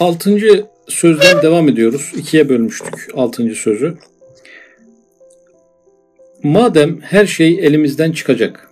[0.00, 2.12] Altıncı sözden devam ediyoruz.
[2.16, 3.94] İkiye bölmüştük altıncı sözü.
[6.42, 8.70] Madem her şey elimizden çıkacak,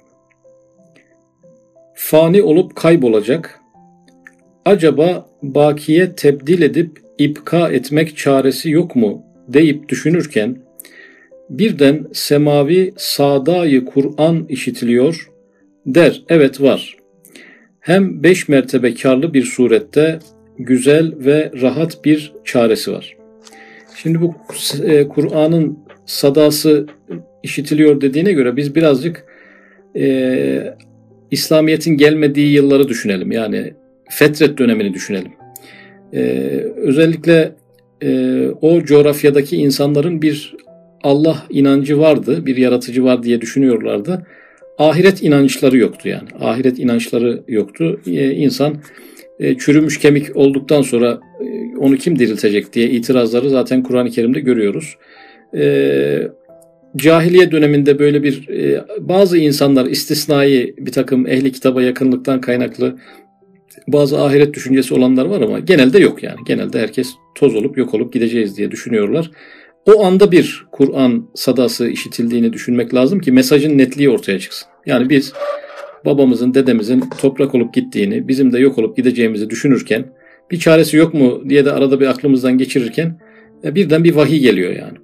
[1.94, 3.60] fani olup kaybolacak,
[4.64, 10.58] acaba bakiye tebdil edip ipka etmek çaresi yok mu deyip düşünürken,
[11.50, 15.30] birden semavi sadayı Kur'an işitiliyor,
[15.86, 16.96] der evet var.
[17.80, 20.18] Hem beş mertebe karlı bir surette
[20.58, 23.16] güzel ve rahat bir çaresi var.
[24.02, 24.34] Şimdi bu
[24.84, 26.86] e, Kur'an'ın sadası
[27.42, 29.24] işitiliyor dediğine göre biz birazcık
[29.96, 30.74] e,
[31.30, 33.32] İslamiyet'in gelmediği yılları düşünelim.
[33.32, 33.74] Yani
[34.10, 35.32] fetret dönemini düşünelim.
[36.12, 36.20] E,
[36.76, 37.52] özellikle
[38.02, 40.56] e, o coğrafyadaki insanların bir
[41.02, 44.26] Allah inancı vardı, bir yaratıcı var diye düşünüyorlardı.
[44.78, 46.28] Ahiret inançları yoktu yani.
[46.40, 48.00] Ahiret inançları yoktu.
[48.06, 48.76] E, insan
[49.40, 54.96] e, çürümüş kemik olduktan sonra e, onu kim diriltecek diye itirazları zaten Kur'an-ı Kerim'de görüyoruz.
[55.56, 56.28] E,
[56.96, 62.96] cahiliye döneminde böyle bir e, bazı insanlar istisnai bir takım ehli kitaba yakınlıktan kaynaklı
[63.88, 66.38] bazı ahiret düşüncesi olanlar var ama genelde yok yani.
[66.46, 69.30] Genelde herkes toz olup yok olup gideceğiz diye düşünüyorlar.
[69.86, 74.68] O anda bir Kur'an sadası işitildiğini düşünmek lazım ki mesajın netliği ortaya çıksın.
[74.86, 75.32] Yani biz
[76.06, 80.04] babamızın, dedemizin toprak olup gittiğini, bizim de yok olup gideceğimizi düşünürken
[80.50, 83.18] bir çaresi yok mu diye de arada bir aklımızdan geçirirken
[83.64, 84.98] e, birden bir vahiy geliyor yani.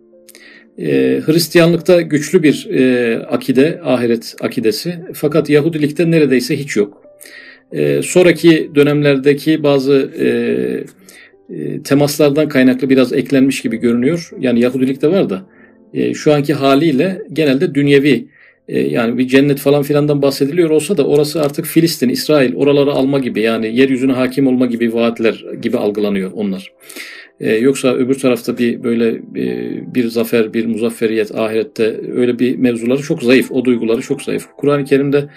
[0.79, 7.03] Ee, Hristiyanlıkta güçlü bir e, akide, ahiret akidesi fakat Yahudilikte neredeyse hiç yok.
[7.73, 10.27] Ee, sonraki dönemlerdeki bazı e,
[11.57, 14.31] e, temaslardan kaynaklı biraz eklenmiş gibi görünüyor.
[14.39, 15.47] Yani Yahudilikte var da
[15.95, 18.29] e, şu anki haliyle genelde dünyevi
[18.69, 23.19] e, yani bir cennet falan filandan bahsediliyor olsa da orası artık Filistin, İsrail oraları alma
[23.19, 26.73] gibi yani yeryüzüne hakim olma gibi vaatler gibi algılanıyor onlar.
[27.41, 33.03] Ee, yoksa öbür tarafta bir böyle e, bir zafer, bir muzafferiyet ahirette öyle bir mevzuları
[33.03, 33.53] çok zayıf.
[33.53, 34.47] O duyguları çok zayıf.
[34.57, 35.29] Kur'an-ı Kerim'de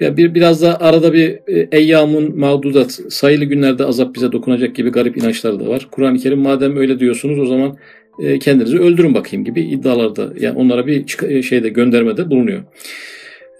[0.00, 4.90] ya bir biraz da arada bir e, eyyamun mağdudat sayılı günlerde azap bize dokunacak gibi
[4.90, 5.88] garip inançlar da var.
[5.90, 7.76] Kur'an-ı Kerim madem öyle diyorsunuz o zaman
[8.22, 12.62] e, kendinizi öldürün bakayım gibi iddialarda yani onlara bir e, şeyde göndermede bulunuyor.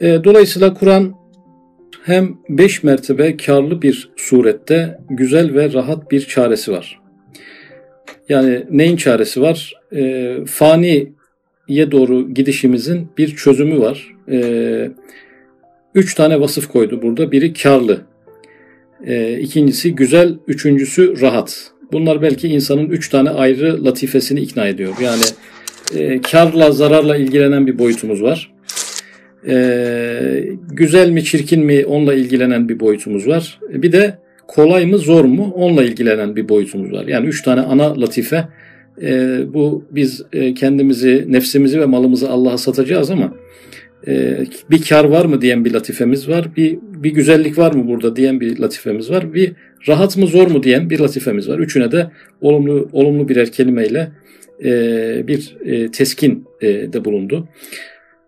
[0.01, 1.15] E, dolayısıyla Kur'an
[2.05, 7.01] hem beş mertebe karlı bir surette güzel ve rahat bir çaresi var.
[8.29, 9.75] Yani neyin çaresi var?
[9.97, 11.13] E, faniye
[11.69, 14.15] doğru gidişimizin bir çözümü var.
[14.31, 14.91] E,
[15.95, 17.33] üç tane vasıf koydu burada.
[17.33, 18.01] Biri karlı,
[19.07, 21.73] e, ikincisi güzel, üçüncüsü rahat.
[21.93, 24.95] Bunlar belki insanın üç tane ayrı latifesini ikna ediyor.
[25.03, 25.23] Yani
[25.97, 28.53] e, karla zararla ilgilenen bir boyutumuz var.
[29.49, 33.61] E, güzel mi çirkin mi onunla ilgilenen bir boyutumuz var.
[33.73, 37.07] E, bir de kolay mı zor mu onunla ilgilenen bir boyutumuz var.
[37.07, 38.49] Yani üç tane ana latife
[39.03, 43.35] e, bu biz e, kendimizi, nefsimizi ve malımızı Allah'a satacağız ama
[44.07, 44.39] e,
[44.71, 46.49] bir kar var mı diyen bir latifemiz var.
[46.57, 49.35] Bir, bir güzellik var mı burada diyen bir latifemiz var.
[49.35, 49.53] Bir
[49.89, 51.59] rahat mı zor mu diyen bir latifemiz var.
[51.59, 54.11] Üçüne de olumlu olumlu birer kelimeyle
[54.65, 54.71] e,
[55.29, 57.49] bir e, teskin e, de bulundu.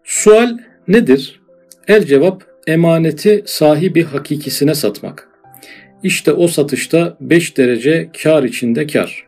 [0.05, 1.41] Sual nedir?
[1.89, 5.29] El cevap emaneti sahibi hakikisine satmak.
[6.03, 9.27] İşte o satışta 5 derece kar içinde kar.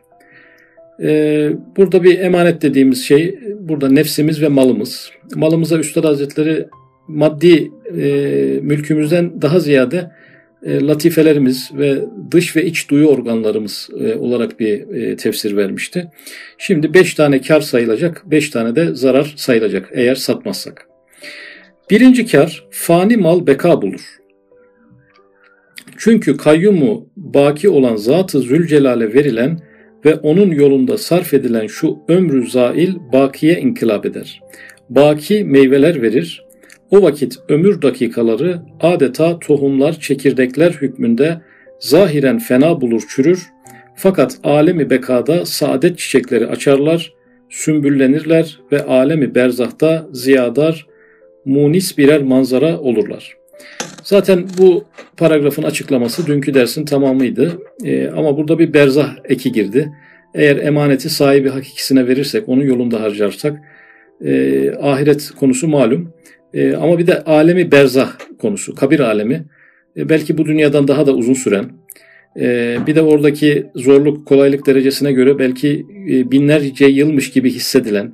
[1.01, 5.11] Ee, burada bir emanet dediğimiz şey burada nefsimiz ve malımız.
[5.35, 6.67] Malımıza Üstad Hazretleri
[7.07, 8.03] maddi e,
[8.61, 10.11] mülkümüzden daha ziyade
[10.65, 12.01] e, latifelerimiz ve
[12.31, 16.07] dış ve iç duyu organlarımız e, olarak bir e, tefsir vermişti.
[16.57, 20.87] Şimdi beş tane kar sayılacak, beş tane de zarar sayılacak eğer satmazsak.
[21.89, 24.01] Birinci kar fani mal beka bulur.
[25.97, 29.59] Çünkü kayyumu baki olan Zat-ı Zülcelal'e verilen
[30.05, 34.41] ve onun yolunda sarf edilen şu ömrü zail bakiye inkılap eder.
[34.89, 36.42] Baki meyveler verir.
[36.93, 41.41] O vakit ömür dakikaları adeta tohumlar, çekirdekler hükmünde
[41.79, 43.47] zahiren fena bulur çürür.
[43.95, 47.13] Fakat alemi bekada saadet çiçekleri açarlar,
[47.49, 50.87] sümbüllenirler ve alemi berzahta ziyadar,
[51.45, 53.43] munis birer manzara olurlar.''
[54.03, 54.85] Zaten bu
[55.17, 57.57] paragrafın açıklaması dünkü dersin tamamıydı.
[57.83, 59.91] E, ama burada bir berzah eki girdi.
[60.35, 63.61] Eğer emaneti sahibi hakikisine verirsek, onun yolunda harcarsak
[64.25, 66.12] e, ahiret konusu malum.
[66.53, 69.45] E, ama bir de alemi berzah konusu, kabir alemi.
[69.97, 71.65] E, belki bu dünyadan daha da uzun süren,
[72.39, 78.13] e, bir de oradaki zorluk, kolaylık derecesine göre belki e, binlerce yılmış gibi hissedilen,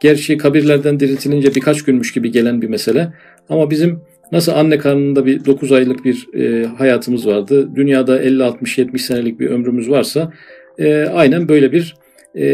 [0.00, 3.12] gerçi kabirlerden diriltilince birkaç günmüş gibi gelen bir mesele.
[3.48, 4.00] Ama bizim
[4.32, 7.68] Nasıl anne karnında bir 9 aylık bir e, hayatımız vardı.
[7.74, 10.32] Dünyada 50, 60, 70 senelik bir ömrümüz varsa
[10.78, 11.96] e, aynen böyle bir
[12.34, 12.46] e,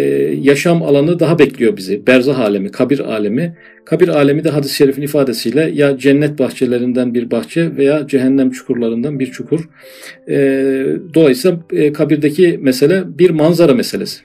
[0.43, 2.07] yaşam alanı daha bekliyor bizi.
[2.07, 3.57] Berzah alemi, kabir alemi.
[3.85, 9.27] Kabir alemi de hadis-i şerifin ifadesiyle ya cennet bahçelerinden bir bahçe veya cehennem çukurlarından bir
[9.27, 9.69] çukur.
[10.29, 10.37] E,
[11.15, 14.21] dolayısıyla e, kabirdeki mesele bir manzara meselesi.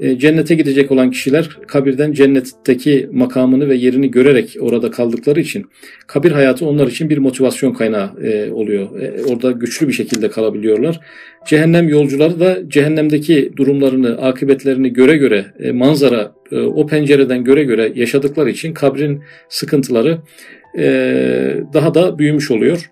[0.00, 5.64] E, cennete gidecek olan kişiler kabirden cennetteki makamını ve yerini görerek orada kaldıkları için
[6.06, 9.00] kabir hayatı onlar için bir motivasyon kaynağı e, oluyor.
[9.00, 11.00] E, orada güçlü bir şekilde kalabiliyorlar.
[11.46, 18.74] Cehennem yolcuları da cehennemdeki durumlarını, akıbetlerini göre göre manzara o pencereden göre göre yaşadıkları için
[18.74, 20.18] kabrin sıkıntıları
[21.74, 22.90] daha da büyümüş oluyor.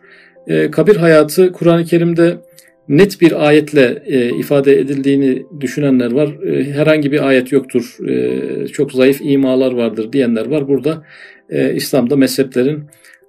[0.73, 2.37] Kabir hayatı Kur'an-ı Kerim'de
[2.89, 6.43] net bir ayetle e, ifade edildiğini düşünenler var.
[6.43, 10.69] E, herhangi bir ayet yoktur, e, çok zayıf imalar vardır diyenler var.
[10.69, 11.05] Burada
[11.51, 12.85] e, İslam'da mezheplerin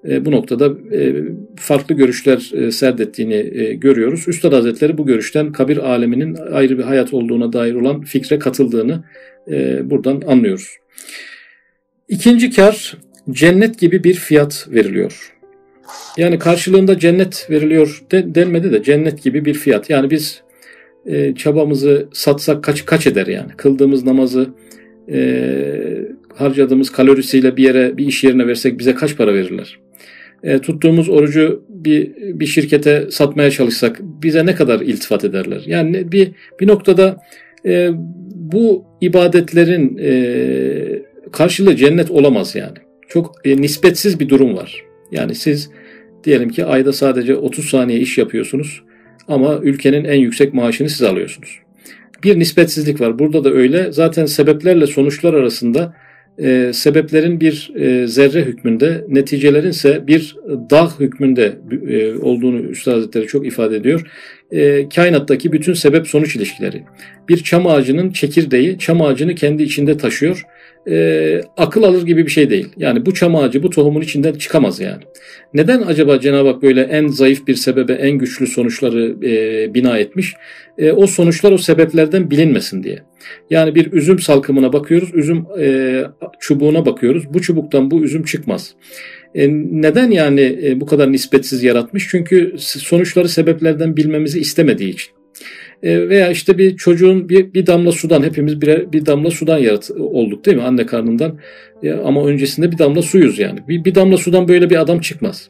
[0.09, 1.13] e, bu noktada e,
[1.55, 4.27] farklı görüşler e, serdettiğini e, görüyoruz.
[4.27, 9.03] Üstad Hazretleri bu görüşten kabir aleminin ayrı bir hayat olduğuna dair olan fikre katıldığını
[9.51, 10.69] e, buradan anlıyoruz.
[12.07, 12.97] İkinci kar
[13.31, 15.34] cennet gibi bir fiyat veriliyor.
[16.17, 19.89] Yani karşılığında cennet veriliyor de, denmedi de cennet gibi bir fiyat.
[19.89, 20.41] Yani biz
[21.05, 23.51] e, çabamızı satsak kaç kaç eder yani?
[23.57, 24.49] Kıldığımız namazı
[25.11, 25.17] e,
[26.35, 29.79] harcadığımız kalorisiyle bir yere bir iş yerine versek bize kaç para verirler?
[30.43, 35.63] E, tuttuğumuz orucu bir bir şirkete satmaya çalışsak bize ne kadar iltifat ederler?
[35.65, 37.17] Yani bir bir noktada
[37.65, 37.89] e,
[38.35, 40.11] bu ibadetlerin e,
[41.31, 42.77] karşılığı cennet olamaz yani.
[43.07, 44.83] Çok e, nispetsiz bir durum var.
[45.15, 45.69] Yani siz
[46.23, 48.83] diyelim ki ayda sadece 30 saniye iş yapıyorsunuz
[49.27, 51.59] ama ülkenin en yüksek maaşını siz alıyorsunuz.
[52.23, 53.19] Bir nispetsizlik var.
[53.19, 53.91] Burada da öyle.
[53.91, 55.93] Zaten sebeplerle sonuçlar arasında
[56.39, 60.35] e, sebeplerin bir e, zerre hükmünde, neticelerin ise bir
[60.69, 61.57] dağ hükmünde
[61.87, 64.07] e, olduğunu Üstad Hazretleri çok ifade ediyor.
[64.51, 66.83] E, kainattaki bütün sebep sonuç ilişkileri.
[67.29, 70.45] Bir çam ağacının çekirdeği çam ağacını kendi içinde taşıyor
[70.89, 72.67] e, akıl alır gibi bir şey değil.
[72.77, 75.03] Yani bu çam ağacı bu tohumun içinden çıkamaz yani.
[75.53, 80.33] Neden acaba Cenab-ı Hak böyle en zayıf bir sebebe en güçlü sonuçları e, bina etmiş?
[80.77, 82.99] E, o sonuçlar o sebeplerden bilinmesin diye.
[83.49, 86.03] Yani bir üzüm salkımına bakıyoruz, üzüm e,
[86.39, 87.33] çubuğuna bakıyoruz.
[87.33, 88.75] Bu çubuktan bu üzüm çıkmaz.
[89.35, 92.07] E, neden yani e, bu kadar nispetsiz yaratmış?
[92.11, 95.13] Çünkü sonuçları sebeplerden bilmemizi istemediği için.
[95.85, 99.91] E, veya işte bir çocuğun bir, bir damla sudan hepimiz bir, bir damla sudan yarat
[99.99, 101.39] olduk değil mi anne karnından
[101.83, 105.49] e, ama öncesinde bir damla suyuz yani bir, bir damla sudan böyle bir adam çıkmaz.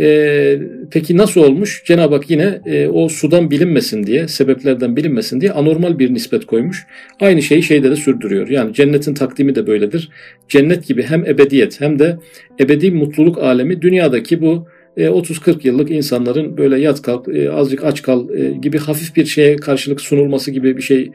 [0.00, 0.58] E,
[0.90, 1.82] peki nasıl olmuş?
[1.86, 6.86] Cenab-ı Hak yine e, o sudan bilinmesin diye, sebeplerden bilinmesin diye anormal bir nispet koymuş.
[7.20, 8.48] Aynı şeyi şeyde de sürdürüyor.
[8.48, 10.10] Yani cennetin takdimi de böyledir.
[10.48, 12.16] Cennet gibi hem ebediyet hem de
[12.60, 14.66] ebedi mutluluk alemi dünyadaki bu
[15.06, 19.26] 30-40 e, yıllık insanların böyle yat kalk, e, azıcık aç kal e, gibi hafif bir
[19.26, 21.10] şeye karşılık sunulması gibi bir şey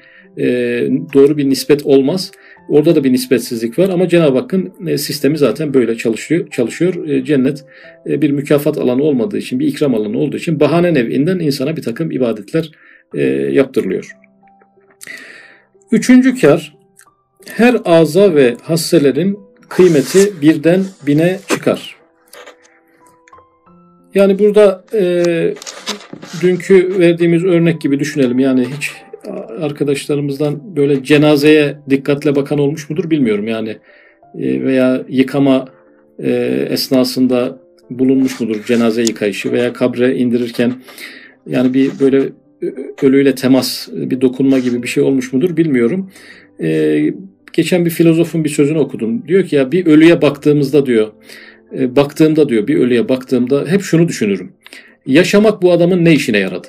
[1.13, 2.31] doğru bir nispet olmaz.
[2.69, 6.47] Orada da bir nispetsizlik var ama Cenab-ı Hakk'ın sistemi zaten böyle çalışıyor.
[6.49, 7.23] çalışıyor.
[7.23, 7.65] Cennet
[8.05, 12.11] bir mükafat alanı olmadığı için, bir ikram alanı olduğu için bahane nevinden insana bir takım
[12.11, 12.71] ibadetler
[13.51, 14.11] yaptırılıyor.
[15.91, 16.75] Üçüncü kar,
[17.49, 22.02] her ağza ve hasselerin kıymeti birden bine çıkar.
[24.15, 25.23] Yani burada e,
[26.41, 28.39] dünkü verdiğimiz örnek gibi düşünelim.
[28.39, 28.91] Yani hiç
[29.61, 33.47] arkadaşlarımızdan böyle cenazeye dikkatle bakan olmuş mudur bilmiyorum.
[33.47, 33.77] Yani
[34.39, 35.65] e, veya yıkama
[36.19, 36.31] e,
[36.69, 40.73] esnasında bulunmuş mudur cenaze yıkayışı veya kabre indirirken
[41.47, 42.23] yani bir böyle
[43.01, 46.11] ölüyle temas, bir dokunma gibi bir şey olmuş mudur bilmiyorum.
[46.61, 46.99] E,
[47.53, 49.27] geçen bir filozofun bir sözünü okudum.
[49.27, 51.07] Diyor ki ya bir ölüye baktığımızda diyor
[51.79, 54.51] e, baktığımda diyor bir ölüye baktığımda hep şunu düşünürüm.
[55.05, 56.67] Yaşamak bu adamın ne işine yaradı?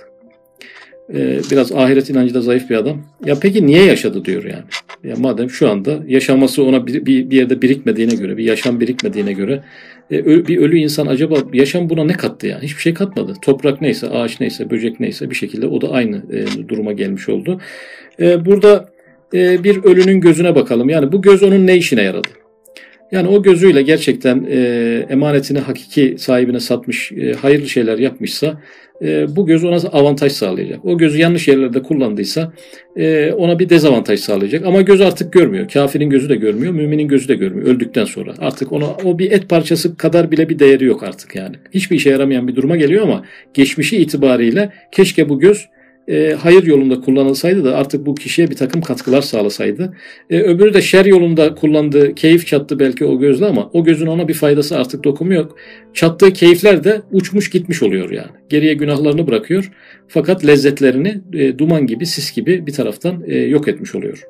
[1.14, 3.02] E, biraz ahiret inancı da zayıf bir adam.
[3.25, 4.64] Ya peki niye yaşadı diyor yani.
[5.04, 9.62] Ya madem şu anda yaşaması ona bir, bir, yerde birikmediğine göre, bir yaşam birikmediğine göre
[10.11, 12.62] e, bir ölü insan acaba yaşam buna ne kattı yani?
[12.62, 13.34] Hiçbir şey katmadı.
[13.42, 16.23] Toprak neyse, ağaç neyse, böcek neyse bir şekilde o da aynı
[16.68, 17.61] duruma gelmiş oldu.
[18.20, 18.88] Burada
[19.34, 20.88] bir ölünün gözüne bakalım.
[20.88, 22.28] Yani bu göz onun ne işine yaradı?
[23.12, 28.61] Yani o gözüyle gerçekten e, emanetini hakiki sahibine satmış, e, hayırlı şeyler yapmışsa
[29.02, 30.84] e, bu göz ona avantaj sağlayacak.
[30.84, 32.52] O gözü yanlış yerlerde kullandıysa
[32.96, 34.66] e, ona bir dezavantaj sağlayacak.
[34.66, 35.68] Ama göz artık görmüyor.
[35.68, 38.34] Kafirin gözü de görmüyor, müminin gözü de görmüyor öldükten sonra.
[38.38, 41.56] Artık ona o bir et parçası kadar bile bir değeri yok artık yani.
[41.75, 45.68] Hiçbir işe yaramayan bir duruma geliyor ama geçmişi itibariyle keşke bu göz
[46.08, 49.96] e, hayır yolunda kullanılsaydı da artık bu kişiye bir takım katkılar sağlasaydı.
[50.30, 54.28] E, öbürü de şer yolunda kullandığı keyif çattı belki o gözle ama o gözün ona
[54.28, 55.56] bir faydası artık dokumu yok.
[55.94, 58.30] Çattığı keyifler de uçmuş gitmiş oluyor yani.
[58.49, 59.70] Geriye günahlarını bırakıyor
[60.08, 64.23] fakat lezzetlerini e, duman gibi sis gibi bir taraftan e, yok etmiş oluyor.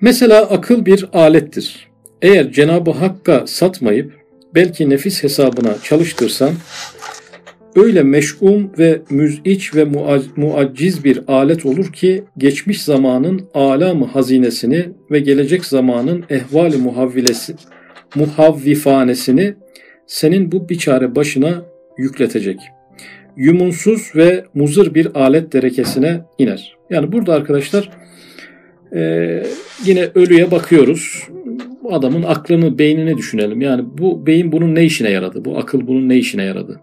[0.00, 1.88] Mesela akıl bir alettir.
[2.22, 4.12] Eğer Cenab-ı Hakk'a satmayıp
[4.54, 6.50] belki nefis hesabına çalıştırsan
[7.76, 9.84] öyle meş'um ve müz'iç ve
[10.36, 17.54] muacciz bir alet olur ki geçmiş zamanın alamı hazinesini ve gelecek zamanın ehvali muhavvilesi
[18.14, 19.54] muhavvifanesini
[20.06, 21.64] senin bu biçare başına
[21.98, 22.60] yükletecek.
[23.36, 26.76] Yumunsuz ve muzır bir alet derekesine iner.
[26.90, 27.90] Yani burada arkadaşlar
[28.94, 29.42] e,
[29.84, 31.28] yine ölüye bakıyoruz
[31.90, 33.60] adamın aklını, beynini düşünelim.
[33.60, 35.44] Yani bu beyin bunun ne işine yaradı?
[35.44, 36.80] Bu akıl bunun ne işine yaradı?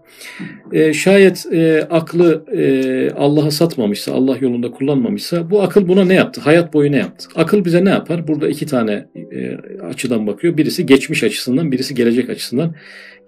[0.72, 6.40] E, şayet e, aklı e, Allah'a satmamışsa, Allah yolunda kullanmamışsa bu akıl buna ne yaptı?
[6.40, 7.28] Hayat boyu ne yaptı?
[7.34, 8.28] Akıl bize ne yapar?
[8.28, 10.56] Burada iki tane e, açıdan bakıyor.
[10.56, 12.74] Birisi geçmiş açısından, birisi gelecek açısından.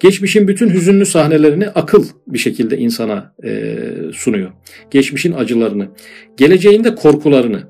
[0.00, 3.78] Geçmişin bütün hüzünlü sahnelerini akıl bir şekilde insana e,
[4.12, 4.50] sunuyor.
[4.90, 5.88] Geçmişin acılarını,
[6.36, 7.62] geleceğin de korkularını,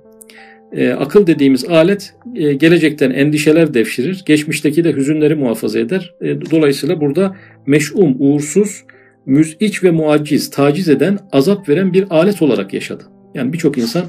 [0.72, 6.14] e, akıl dediğimiz alet e, gelecekten endişeler devşirir, geçmişteki de hüzünleri muhafaza eder.
[6.20, 8.84] E, dolayısıyla burada meş'um, uğursuz,
[9.26, 13.04] müz'iç ve muaciz, taciz eden, azap veren bir alet olarak yaşadı.
[13.34, 14.04] Yani birçok insan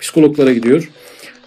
[0.00, 0.90] psikologlara gidiyor.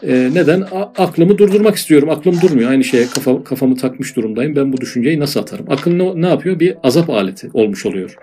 [0.03, 0.62] E, neden?
[0.62, 2.10] A, aklımı durdurmak istiyorum.
[2.10, 2.70] Aklım durmuyor.
[2.70, 4.56] Aynı şeye kafa, kafamı takmış durumdayım.
[4.56, 5.65] Ben bu düşünceyi nasıl atarım?
[5.70, 6.60] Akıl ne, ne yapıyor?
[6.60, 8.15] Bir azap aleti olmuş oluyor.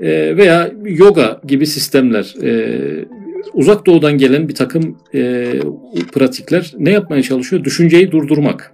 [0.00, 2.50] E, veya yoga gibi sistemler, e,
[3.54, 5.52] uzak doğudan gelen bir takım e,
[6.12, 7.64] pratikler ne yapmaya çalışıyor?
[7.64, 8.72] Düşünceyi durdurmak.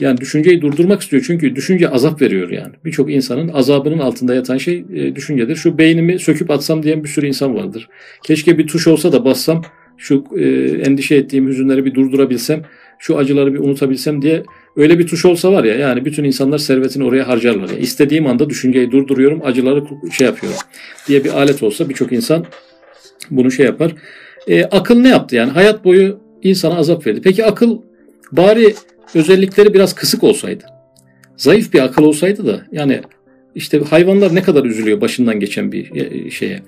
[0.00, 2.72] Yani düşünceyi durdurmak istiyor çünkü düşünce azap veriyor yani.
[2.84, 5.56] Birçok insanın azabının altında yatan şey e, düşüncedir.
[5.56, 7.88] Şu beynimi söküp atsam diyen bir sürü insan vardır.
[8.22, 9.62] Keşke bir tuş olsa da bassam
[9.96, 10.44] şu e,
[10.86, 12.62] endişe ettiğim hüzünleri bir durdurabilsem,
[12.98, 14.42] şu acıları bir unutabilsem diye
[14.76, 17.68] öyle bir tuş olsa var ya yani bütün insanlar servetini oraya harcarlar.
[17.68, 19.84] Yani istediğim anda düşünceyi durduruyorum, acıları
[20.18, 20.58] şey yapıyorum
[21.08, 22.44] diye bir alet olsa birçok insan
[23.30, 23.94] bunu şey yapar.
[24.48, 25.50] E, akıl ne yaptı yani?
[25.50, 27.20] Hayat boyu insana azap verdi.
[27.24, 27.78] Peki akıl
[28.32, 28.74] bari
[29.14, 30.64] özellikleri biraz kısık olsaydı.
[31.36, 33.00] Zayıf bir akıl olsaydı da yani
[33.54, 36.62] işte hayvanlar ne kadar üzülüyor başından geçen bir e, şeye.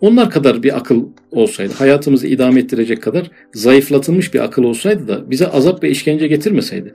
[0.00, 5.48] Onlar kadar bir akıl olsaydı, hayatımızı idame ettirecek kadar zayıflatılmış bir akıl olsaydı da bize
[5.48, 6.94] azap ve işkence getirmeseydi.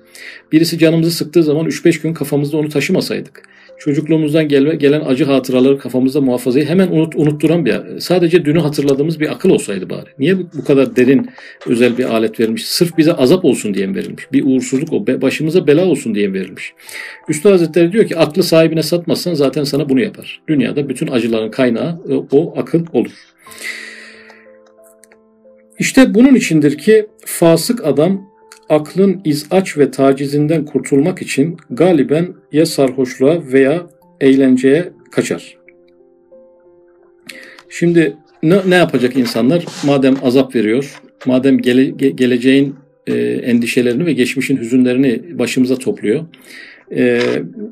[0.52, 3.44] Birisi canımızı sıktığı zaman 3-5 gün kafamızda onu taşımasaydık
[3.84, 9.32] çocukluğumuzdan gel gelen acı hatıraları kafamızda muhafazayı hemen unut, unutturan bir sadece dünü hatırladığımız bir
[9.32, 10.10] akıl olsaydı bari.
[10.20, 11.30] Niye bu kadar derin
[11.68, 12.66] özel bir alet verilmiş?
[12.66, 14.32] Sırf bize azap olsun diye verilmiş?
[14.32, 16.74] Bir uğursuzluk o başımıza bela olsun diye verilmiş.
[17.30, 20.42] Üstad Hazretleri diyor ki aklı sahibine satmazsan zaten sana bunu yapar.
[20.48, 23.12] Dünyada bütün acıların kaynağı e, o akıl olur.
[25.80, 28.31] İşte bunun içindir ki fasık adam
[28.72, 33.90] aklın izaç ve tacizinden kurtulmak için galiben ya sarhoşluğa veya
[34.22, 35.58] eğlenceye kaçar.
[37.70, 39.66] Şimdi ne, ne yapacak insanlar?
[39.86, 42.76] Madem azap veriyor, madem gele, ge, geleceğin
[43.08, 46.26] e, endişelerini ve geçmişin hüzünlerini başımıza topluyor.
[46.96, 47.22] E,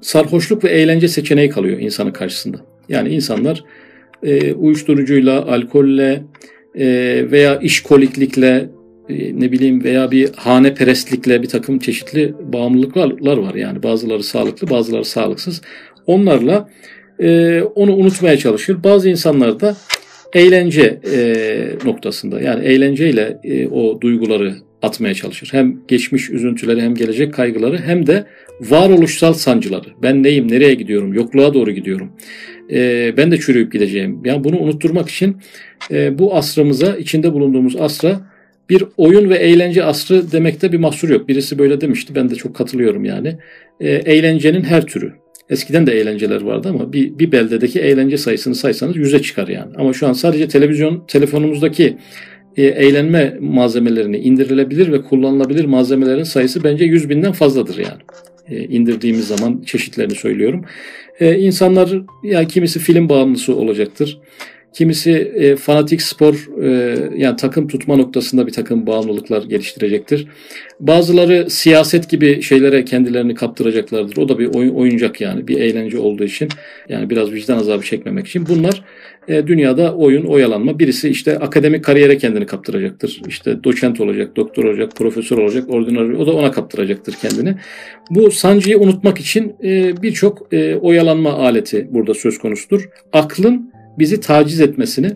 [0.01, 2.57] sarhoşluk ve eğlence seçeneği kalıyor insanın karşısında.
[2.89, 3.63] Yani insanlar
[4.23, 6.23] e, uyuşturucuyla, alkolle
[6.75, 6.87] e,
[7.31, 8.69] veya işkoliklikle,
[9.09, 15.05] ne bileyim veya bir hane perestlikle bir takım çeşitli bağımlılıklar var yani bazıları sağlıklı bazıları
[15.05, 15.61] sağlıksız
[16.07, 16.69] onlarla
[17.19, 19.75] e, onu unutmaya çalışır bazı insanlar da
[20.33, 21.21] eğlence e,
[21.85, 25.49] noktasında yani eğlenceyle e, o duyguları atmaya çalışır.
[25.51, 28.25] Hem geçmiş üzüntüleri hem gelecek kaygıları hem de
[28.61, 29.89] varoluşsal sancıları.
[30.03, 32.11] Ben neyim, nereye gidiyorum, yokluğa doğru gidiyorum.
[32.71, 34.21] E, ben de çürüyüp gideceğim.
[34.25, 35.37] Yani bunu unutturmak için
[35.91, 38.28] e, bu asrımıza, içinde bulunduğumuz asra
[38.69, 41.27] bir oyun ve eğlence asrı demekte bir mahsur yok.
[41.27, 42.15] Birisi böyle demişti.
[42.15, 43.37] Ben de çok katılıyorum yani.
[43.79, 45.13] E, eğlencenin her türü.
[45.49, 49.71] Eskiden de eğlenceler vardı ama bir, bir beldedeki eğlence sayısını saysanız yüze çıkar yani.
[49.77, 51.97] Ama şu an sadece televizyon, telefonumuzdaki
[52.57, 58.01] e, eğlenme malzemelerini indirilebilir ve kullanılabilir malzemelerin sayısı bence yüz binden fazladır yani.
[58.47, 60.65] E, indirdiğimiz zaman çeşitlerini söylüyorum.
[61.19, 61.89] E, insanlar
[62.23, 64.19] ya kimisi film bağımlısı olacaktır.
[64.73, 70.27] Kimisi e, fanatik spor e, yani takım tutma noktasında bir takım bağımlılıklar geliştirecektir.
[70.79, 74.17] Bazıları siyaset gibi şeylere kendilerini kaptıracaklardır.
[74.17, 76.49] O da bir oyun, oyuncak yani bir eğlence olduğu için
[76.89, 78.45] yani biraz vicdan azabı çekmemek için.
[78.49, 78.83] Bunlar
[79.27, 80.79] e, dünyada oyun, oyalanma.
[80.79, 83.21] Birisi işte akademik kariyere kendini kaptıracaktır.
[83.27, 87.55] İşte doçent olacak, doktor olacak, profesör olacak, ordinatör o da ona kaptıracaktır kendini.
[88.09, 92.89] Bu sancıyı unutmak için e, birçok e, oyalanma aleti burada söz konusudur.
[93.13, 95.11] Aklın bizi taciz etmesini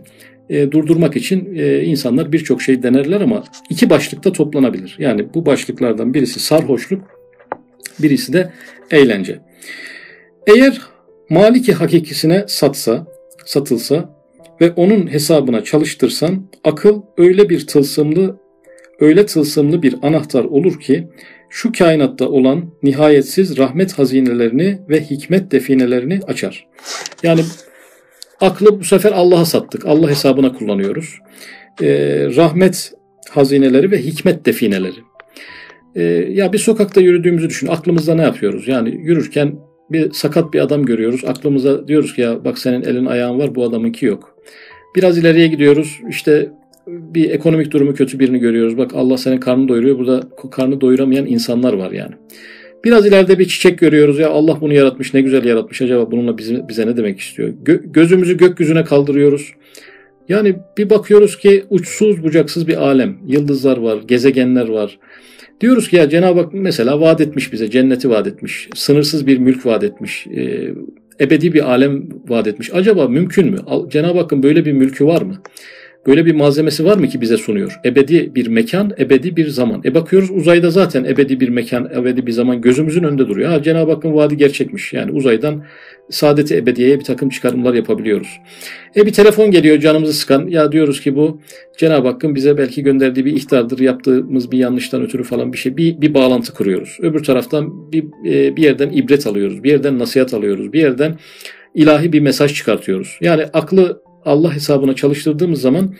[0.50, 4.96] e, durdurmak için e, insanlar birçok şey denerler ama iki başlıkta toplanabilir.
[5.00, 7.02] Yani bu başlıklardan birisi sarhoşluk,
[8.00, 8.52] birisi de
[8.92, 9.40] eğlence.
[10.48, 10.82] Eğer
[11.30, 13.08] maliki hakikisine satsa,
[13.46, 14.16] satılsa
[14.62, 18.40] ve onun hesabına çalıştırsan akıl öyle bir tılsımlı
[19.00, 21.08] öyle tılsımlı bir anahtar olur ki
[21.50, 26.68] şu kainatta olan nihayetsiz rahmet hazinelerini ve hikmet definelerini açar.
[27.24, 27.42] Yani
[28.44, 29.86] aklı bu sefer Allah'a sattık.
[29.86, 31.20] Allah hesabına kullanıyoruz.
[31.82, 31.88] Ee,
[32.36, 32.94] rahmet
[33.30, 35.00] hazineleri ve hikmet defineleri.
[35.96, 37.68] Ee, ya bir sokakta yürüdüğümüzü düşün.
[37.68, 38.68] Aklımızda ne yapıyoruz?
[38.68, 39.56] Yani yürürken
[39.92, 41.26] bir sakat bir adam görüyoruz.
[41.26, 44.38] Aklımıza diyoruz ki ya bak senin elin ayağın var bu adamınki yok.
[44.96, 46.00] Biraz ileriye gidiyoruz.
[46.10, 46.50] İşte
[46.88, 48.78] bir ekonomik durumu kötü birini görüyoruz.
[48.78, 50.00] Bak Allah senin karnını doyuruyor.
[50.00, 52.14] Burada karnı doyuramayan insanlar var yani.
[52.84, 54.20] Biraz ileride bir çiçek görüyoruz.
[54.20, 55.82] Ya Allah bunu yaratmış ne güzel yaratmış.
[55.82, 57.54] Acaba bununla bize, bize ne demek istiyor?
[57.66, 59.54] Gö- gözümüzü gökyüzüne kaldırıyoruz.
[60.30, 63.18] Yani bir bakıyoruz ki uçsuz bucaksız bir alem.
[63.28, 65.00] Yıldızlar var, gezegenler var.
[65.62, 69.66] Diyoruz ki ya Cenab-ı Hak mesela vaat etmiş bize, cenneti vaat etmiş, sınırsız bir mülk
[69.66, 70.72] vaat etmiş, e,
[71.20, 72.74] ebedi bir alem vaat etmiş.
[72.74, 73.58] Acaba mümkün mü?
[73.90, 75.42] Cenab-ı Hakk'ın böyle bir mülkü var mı?
[76.08, 77.80] Böyle bir malzemesi var mı ki bize sunuyor?
[77.86, 79.82] Ebedi bir mekan, ebedi bir zaman.
[79.86, 83.50] E bakıyoruz uzayda zaten ebedi bir mekan, ebedi bir zaman gözümüzün önünde duruyor.
[83.50, 84.94] Ha, Cenab-ı Hakk'ın vaadi gerçekmiş.
[84.94, 85.64] Yani uzaydan
[86.10, 88.40] saadeti ebediyeye bir takım çıkarımlar yapabiliyoruz.
[88.96, 90.48] E bir telefon geliyor canımızı sıkan.
[90.48, 91.42] Ya diyoruz ki bu
[91.78, 93.80] Cenab-ı Hakk'ın bize belki gönderdiği bir ihtardır.
[93.80, 95.78] Yaptığımız bir yanlıştan ötürü falan bir şey.
[95.78, 96.98] Bir, bir bağlantı kuruyoruz.
[97.02, 99.64] Öbür taraftan bir, e, bir yerden ibret alıyoruz.
[99.64, 100.74] Bir yerden nasihat alıyoruz.
[100.74, 101.18] Bir yerden
[101.76, 103.18] ilahi bir mesaj çıkartıyoruz.
[103.22, 105.96] Yani aklı Allah hesabına çalıştırdığımız zaman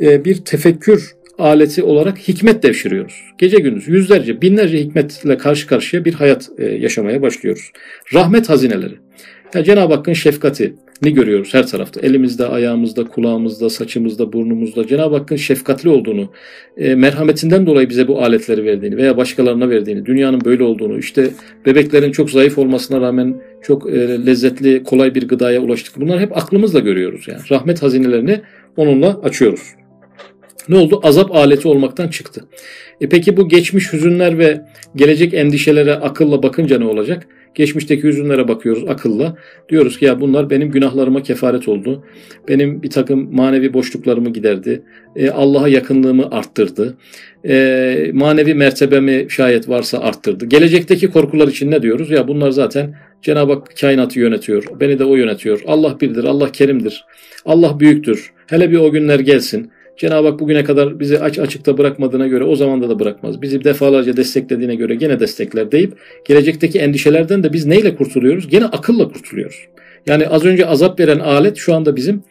[0.00, 3.22] e, bir tefekkür aleti olarak hikmet devşiriyoruz.
[3.38, 7.72] Gece gündüz yüzlerce, binlerce hikmetle karşı karşıya bir hayat e, yaşamaya başlıyoruz.
[8.14, 8.94] Rahmet hazineleri.
[9.54, 12.00] Yani Cenab-ı Hakk'ın şefkati ni görüyoruz her tarafta.
[12.00, 16.32] Elimizde, ayağımızda, kulağımızda, saçımızda, burnumuzda Cenab-ı Hakk'ın şefkatli olduğunu,
[16.76, 21.30] e, merhametinden dolayı bize bu aletleri verdiğini veya başkalarına verdiğini, dünyanın böyle olduğunu, işte
[21.66, 26.00] bebeklerin çok zayıf olmasına rağmen çok e, lezzetli, kolay bir gıdaya ulaştık.
[26.00, 27.40] Bunlar hep aklımızla görüyoruz yani.
[27.50, 28.40] Rahmet hazinelerini
[28.76, 29.62] onunla açıyoruz.
[30.68, 31.00] Ne oldu?
[31.02, 32.44] Azap aleti olmaktan çıktı.
[33.00, 34.60] E peki bu geçmiş hüzünler ve
[34.96, 37.26] gelecek endişelere akılla bakınca ne olacak?
[37.56, 39.36] Geçmişteki hüzünlere bakıyoruz akılla.
[39.68, 42.04] Diyoruz ki ya bunlar benim günahlarıma kefaret oldu.
[42.48, 44.82] Benim bir takım manevi boşluklarımı giderdi.
[45.16, 46.96] E, Allah'a yakınlığımı arttırdı.
[47.48, 50.46] E, manevi mertebemi şayet varsa arttırdı.
[50.46, 52.10] Gelecekteki korkular için ne diyoruz?
[52.10, 54.64] Ya bunlar zaten Cenab-ı Hak kainatı yönetiyor.
[54.80, 55.60] Beni de o yönetiyor.
[55.66, 57.04] Allah birdir, Allah kerimdir.
[57.44, 58.32] Allah büyüktür.
[58.46, 59.70] Hele bir o günler gelsin.
[59.96, 63.42] Cenab-ı Hak bugüne kadar bizi aç açıkta bırakmadığına göre o zamanda da bırakmaz.
[63.42, 65.92] Bizi defalarca desteklediğine göre gene destekler deyip
[66.24, 68.48] gelecekteki endişelerden de biz neyle kurtuluyoruz?
[68.48, 69.56] Gene akılla kurtuluyoruz.
[70.06, 72.22] Yani az önce azap veren alet şu anda bizim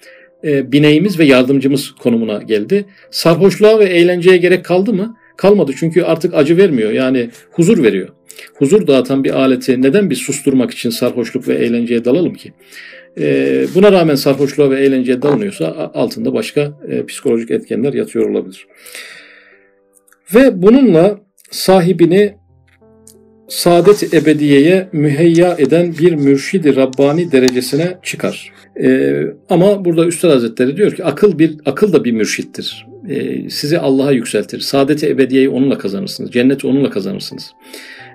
[0.43, 2.85] e, bineğimiz ve yardımcımız konumuna geldi.
[3.11, 5.17] Sarhoşluğa ve eğlenceye gerek kaldı mı?
[5.37, 6.91] Kalmadı çünkü artık acı vermiyor.
[6.91, 8.09] Yani huzur veriyor.
[8.55, 12.53] Huzur dağıtan bir aleti neden bir susturmak için sarhoşluk ve eğlenceye dalalım ki?
[13.19, 18.67] E, buna rağmen sarhoşluğa ve eğlenceye dalınıyorsa altında başka e, psikolojik etkenler yatıyor olabilir.
[20.35, 21.19] Ve bununla
[21.51, 22.35] sahibini
[23.47, 28.51] saadet ebediyeye müheyya eden bir mürşidi Rabbani derecesine çıkar.
[28.83, 32.87] Ee, ama burada Üstad Hazretleri diyor ki akıl bir akıl da bir mürşittir.
[33.09, 34.59] Ee, sizi Allah'a yükseltir.
[34.59, 36.31] Saadeti ebediyeyi onunla kazanırsınız.
[36.31, 37.51] Cenneti onunla kazanırsınız.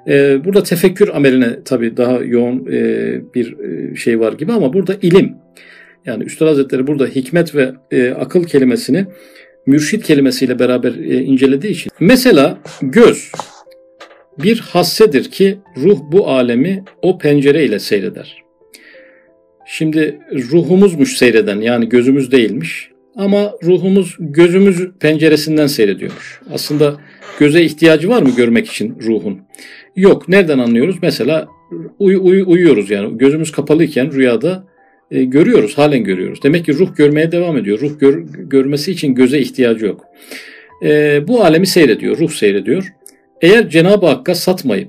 [0.09, 4.97] Ee, burada tefekkür ameline tabii daha yoğun e, bir e, şey var gibi ama burada
[5.03, 5.35] ilim.
[6.07, 9.07] Yani Üstad Hazretleri burada hikmet ve e, akıl kelimesini
[9.67, 11.93] mürşit kelimesiyle beraber e, incelediği için.
[12.01, 13.33] Mesela göz
[14.39, 18.43] bir hassedir ki ruh bu alemi o pencere ile seyreder.
[19.67, 26.41] Şimdi ruhumuzmuş seyreden yani gözümüz değilmiş ama ruhumuz gözümüz penceresinden seyrediyormuş.
[26.53, 27.01] Aslında
[27.39, 29.40] göze ihtiyacı var mı görmek için ruhun?
[30.01, 30.29] Yok.
[30.29, 30.97] Nereden anlıyoruz?
[31.03, 31.49] Mesela
[31.99, 33.19] uy, uy, uyuyoruz yani.
[33.19, 34.65] Gözümüz kapalıyken rüyada
[35.11, 35.79] e, görüyoruz.
[35.79, 36.43] Halen görüyoruz.
[36.43, 37.81] Demek ki ruh görmeye devam ediyor.
[37.81, 40.05] Ruh gör, görmesi için göze ihtiyacı yok.
[40.85, 42.19] E, bu alemi seyrediyor.
[42.19, 42.93] Ruh seyrediyor.
[43.41, 44.89] Eğer Cenab-ı Hakk'a satmayıp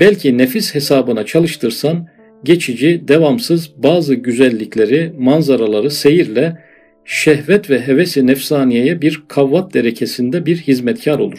[0.00, 2.06] belki nefis hesabına çalıştırsan
[2.44, 6.58] geçici, devamsız bazı güzellikleri, manzaraları seyirle
[7.04, 11.38] şehvet ve hevesi nefsaniyeye bir kavvat derekesinde bir hizmetkar olur.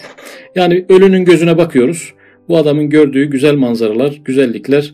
[0.56, 2.14] Yani ölünün gözüne bakıyoruz.
[2.50, 4.94] Bu adamın gördüğü güzel manzaralar, güzellikler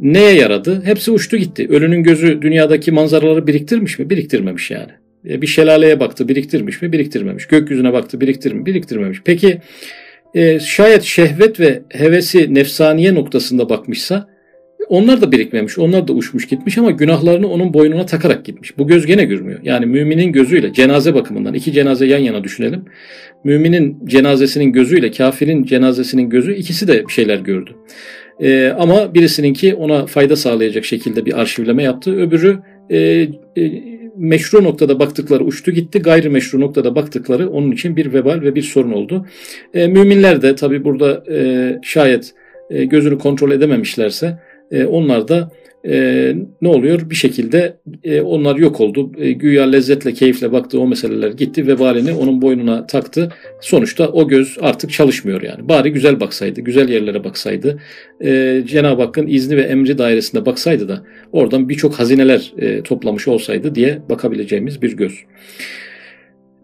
[0.00, 0.82] neye yaradı?
[0.84, 1.68] Hepsi uçtu gitti.
[1.70, 4.10] Ölünün gözü dünyadaki manzaraları biriktirmiş mi?
[4.10, 4.92] Biriktirmemiş yani.
[5.28, 6.92] E, bir şelaleye baktı, biriktirmiş mi?
[6.92, 7.46] Biriktirmemiş.
[7.46, 8.66] Gökyüzüne baktı, biriktirmiş mi?
[8.66, 9.22] Biriktirmemiş.
[9.24, 9.60] Peki
[10.34, 14.35] e, şayet şehvet ve hevesi nefsaniye noktasında bakmışsa
[14.88, 18.78] onlar da birikmemiş, onlar da uçmuş gitmiş ama günahlarını onun boynuna takarak gitmiş.
[18.78, 19.60] Bu göz gene görmüyor.
[19.62, 22.84] Yani müminin gözüyle cenaze bakımından iki cenaze yan yana düşünelim.
[23.44, 27.70] Müminin cenazesinin gözüyle kafirin cenazesinin gözü ikisi de bir şeyler gördü.
[28.40, 32.16] Ee, ama birisininki ona fayda sağlayacak şekilde bir arşivleme yaptı.
[32.16, 32.58] Öbürü
[32.90, 33.28] e, e,
[34.16, 35.98] meşru noktada baktıkları uçtu gitti.
[35.98, 39.26] Gayrimeşru noktada baktıkları onun için bir vebal ve bir sorun oldu.
[39.74, 42.34] E, müminler de tabi burada e, şayet
[42.70, 44.38] e, gözünü kontrol edememişlerse
[44.70, 45.50] e, onlar da
[45.88, 47.10] e, ne oluyor?
[47.10, 49.12] Bir şekilde e, onlar yok oldu.
[49.18, 51.66] E, güya lezzetle, keyifle baktığı o meseleler gitti.
[51.66, 53.32] Vebalini onun boynuna taktı.
[53.60, 55.68] Sonuçta o göz artık çalışmıyor yani.
[55.68, 57.78] Bari güzel baksaydı, güzel yerlere baksaydı,
[58.24, 61.02] e, Cenab-ı Hakk'ın izni ve emri dairesinde baksaydı da
[61.32, 65.14] oradan birçok hazineler e, toplamış olsaydı diye bakabileceğimiz bir göz.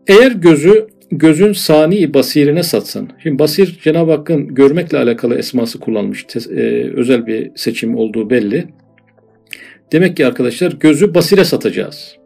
[0.06, 3.08] Eğer gözü gözün sani basirine satsan.
[3.22, 6.26] Şimdi basir Cenab-ı Hakk'ın görmekle alakalı esması kullanmış.
[6.36, 6.60] E,
[6.94, 8.64] özel bir seçim olduğu belli.
[9.92, 12.16] Demek ki arkadaşlar gözü basire satacağız.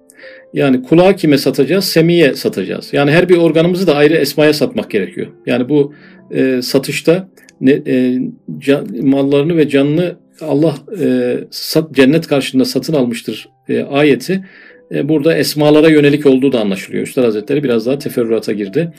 [0.55, 1.85] Yani kulağı kime satacağız?
[1.85, 2.89] Semiye satacağız.
[2.93, 5.27] Yani her bir organımızı da ayrı esmaya satmak gerekiyor.
[5.47, 5.95] Yani bu
[6.31, 7.29] e, satışta
[7.61, 8.19] ne, e,
[8.59, 14.45] can, mallarını ve canını Allah e, sat, cennet karşılığında satın almıştır e, ayeti
[14.91, 17.03] burada esmalara yönelik olduğu da anlaşılıyor.
[17.03, 18.93] Üstad Hazretleri biraz daha teferruata girdi.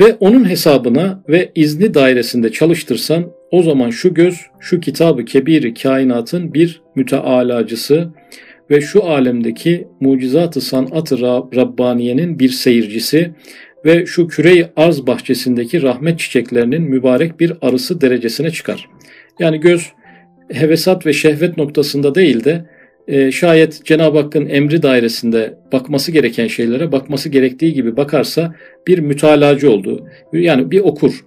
[0.00, 6.54] Ve onun hesabına ve izni dairesinde çalıştırsan o zaman şu göz şu kitabı kebiri kainatın
[6.54, 8.08] bir mütealacısı
[8.70, 11.20] ve şu alemdeki mucizatı sanat-ı
[11.56, 13.30] Rabbaniye'nin bir seyircisi
[13.84, 18.88] ve şu küre arz bahçesindeki rahmet çiçeklerinin mübarek bir arısı derecesine çıkar.
[19.38, 19.92] Yani göz
[20.52, 22.64] hevesat ve şehvet noktasında değil de
[23.08, 28.54] e, şayet Cenab-ı Hakk'ın emri dairesinde bakması gereken şeylere bakması gerektiği gibi bakarsa
[28.86, 30.08] bir mütalacı oldu.
[30.32, 31.24] Yani bir okur,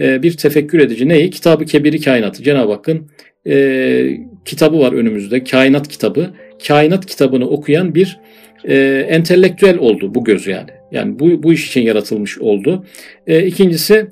[0.00, 1.30] e, bir tefekkür edici neyi?
[1.30, 2.42] Kitabı Kebiri Kainatı.
[2.42, 3.10] Cenab-ı Hakk'ın
[3.46, 6.30] e, kitabı var önümüzde, kainat kitabı.
[6.66, 8.20] Kainat kitabını okuyan bir
[8.68, 10.70] e, entelektüel oldu bu göz yani.
[10.92, 12.86] Yani bu, bu iş için yaratılmış oldu.
[13.26, 14.06] E, ikincisi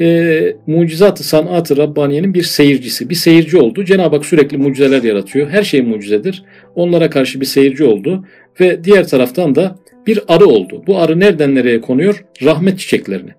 [0.00, 3.84] e, mucizat-ı sanat-ı Rabbaniye'nin bir seyircisi, bir seyirci oldu.
[3.84, 5.48] Cenab-ı Hak sürekli mucizeler yaratıyor.
[5.50, 6.44] Her şey mucizedir.
[6.74, 8.24] Onlara karşı bir seyirci oldu.
[8.60, 10.82] Ve diğer taraftan da bir arı oldu.
[10.86, 12.24] Bu arı nereden nereye konuyor?
[12.42, 13.30] Rahmet çiçeklerini.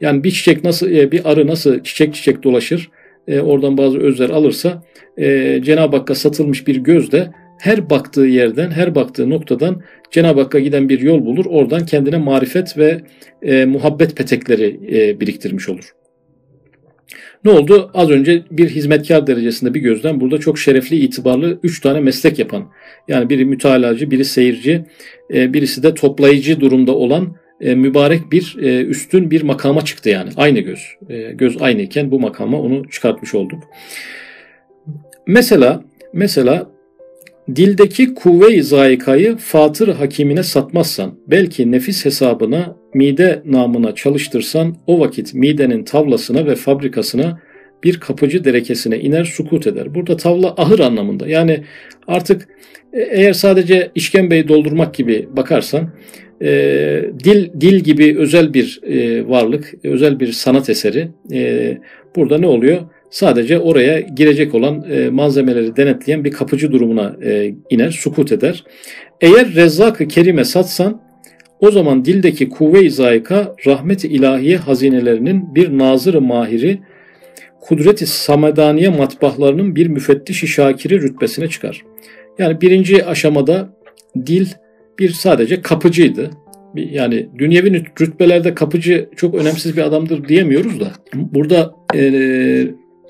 [0.00, 2.90] Yani bir çiçek nasıl, e, bir arı nasıl çiçek çiçek dolaşır,
[3.28, 4.82] e, oradan bazı özler alırsa,
[5.18, 10.58] e, Cenab-ı Hakk'a satılmış bir göz de her baktığı yerden, her baktığı noktadan Cenab-ı Hakk'a
[10.58, 11.46] giden bir yol bulur.
[11.46, 13.00] Oradan kendine marifet ve
[13.42, 15.92] e, muhabbet petekleri e, biriktirmiş olur.
[17.46, 17.90] Ne oldu?
[17.94, 22.68] Az önce bir hizmetkar derecesinde bir gözden burada çok şerefli, itibarlı üç tane meslek yapan.
[23.08, 24.84] Yani biri mütalacı, biri seyirci,
[25.34, 30.30] e, birisi de toplayıcı durumda olan e, mübarek bir e, üstün bir makama çıktı yani.
[30.36, 30.80] Aynı göz.
[31.34, 33.62] Göz aynıyken bu makama onu çıkartmış olduk.
[35.26, 36.70] Mesela mesela
[37.56, 45.84] Dildeki kuvve-i zayikayı fatır hakimine satmazsan, belki nefis hesabına, mide namına çalıştırsan, o vakit midenin
[45.84, 47.40] tavlasına ve fabrikasına
[47.84, 49.94] bir kapıcı derekesine iner sukut eder.
[49.94, 51.28] Burada tavla ahır anlamında.
[51.28, 51.60] Yani
[52.06, 52.48] artık
[52.92, 55.90] e, eğer sadece işkembeyi doldurmak gibi bakarsan
[56.42, 56.48] e,
[57.24, 61.78] dil dil gibi özel bir e, varlık, özel bir sanat eseri e,
[62.16, 62.80] burada ne oluyor?
[63.10, 68.64] sadece oraya girecek olan e, malzemeleri denetleyen bir kapıcı durumuna e, iner, sukut eder.
[69.20, 71.05] Eğer rezzak-ı kerime satsan
[71.60, 76.80] o zaman dildeki kuvve-i zayika rahmet-i ilahiye hazinelerinin bir nazır-ı mahiri
[77.60, 81.84] kudret-i samedaniye matbahlarının bir müfettiş-i şakiri rütbesine çıkar.
[82.38, 83.76] Yani birinci aşamada
[84.26, 84.46] dil
[84.98, 86.30] bir sadece kapıcıydı.
[86.74, 90.92] Yani dünyevi rütbelerde kapıcı çok önemsiz bir adamdır diyemiyoruz da.
[91.14, 92.00] Burada e,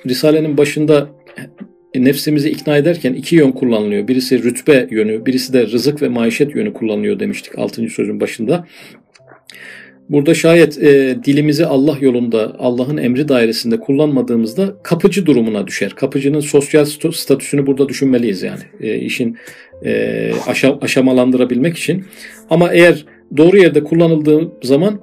[0.06, 1.09] Risale'nin başında
[2.04, 4.09] nefsimizi ikna ederken iki yön kullanılıyor.
[4.09, 7.88] Birisi rütbe yönü, birisi de rızık ve maişet yönü kullanılıyor demiştik 6.
[7.88, 8.66] sözün başında.
[10.09, 15.90] Burada şayet e, dilimizi Allah yolunda, Allah'ın emri dairesinde kullanmadığımızda kapıcı durumuna düşer.
[15.90, 18.62] Kapıcının sosyal statüsünü burada düşünmeliyiz yani.
[18.80, 19.37] E, işin
[19.85, 22.04] e, aşa, aşamalandırabilmek için.
[22.50, 23.04] Ama eğer
[23.37, 25.00] doğru yerde kullanıldığı zaman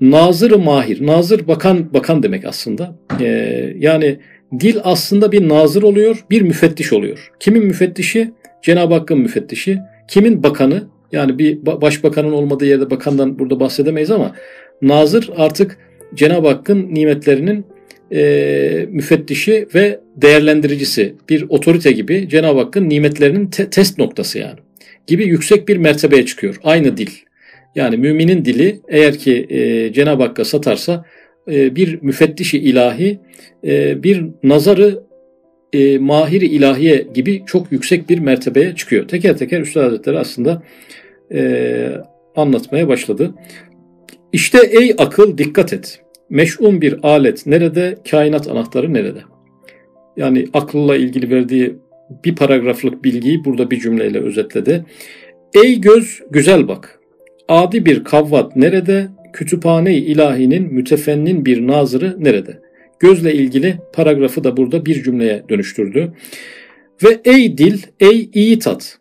[0.00, 2.96] nazır mahir, nazır bakan bakan demek aslında.
[3.20, 4.18] Ee, yani
[4.60, 7.32] dil aslında bir nazır oluyor, bir müfettiş oluyor.
[7.40, 8.30] Kimin müfettişi?
[8.62, 9.78] Cenab-ı Hakk'ın müfettişi.
[10.08, 10.88] Kimin bakanı?
[11.12, 14.34] Yani bir başbakanın olmadığı yerde bakandan burada bahsedemeyiz ama
[14.82, 15.78] nazır artık
[16.14, 17.64] Cenab-ı Hakk'ın nimetlerinin
[18.12, 21.14] e, müfettişi ve değerlendiricisi.
[21.28, 24.58] Bir otorite gibi Cenab-ı Hakk'ın nimetlerinin te- test noktası yani.
[25.06, 26.56] Gibi yüksek bir mertebeye çıkıyor.
[26.64, 27.10] Aynı dil.
[27.74, 31.04] Yani müminin dili eğer ki e, Cenab-ı Hakk'a satarsa
[31.48, 33.18] bir müfettişi ilahi,
[33.64, 35.02] e, bir nazarı
[35.72, 39.08] e, mahir ilahiye gibi çok yüksek bir mertebeye çıkıyor.
[39.08, 40.62] Teker teker Üstad Hazretleri aslında
[41.32, 41.90] e,
[42.36, 43.34] anlatmaya başladı.
[44.32, 46.00] İşte ey akıl dikkat et.
[46.30, 47.96] Meş'un bir alet nerede?
[48.10, 49.18] Kainat anahtarı nerede?
[50.16, 51.76] Yani akılla ilgili verdiği
[52.24, 54.84] bir paragraflık bilgiyi burada bir cümleyle özetledi.
[55.64, 57.00] Ey göz güzel bak.
[57.48, 59.08] Adi bir kavvat nerede?
[59.32, 62.60] Kütüphane-i ilahinin mütefennin bir nazırı nerede?
[63.00, 66.12] Gözle ilgili paragrafı da burada bir cümleye dönüştürdü.
[67.04, 68.98] Ve ey dil, ey iyi tat.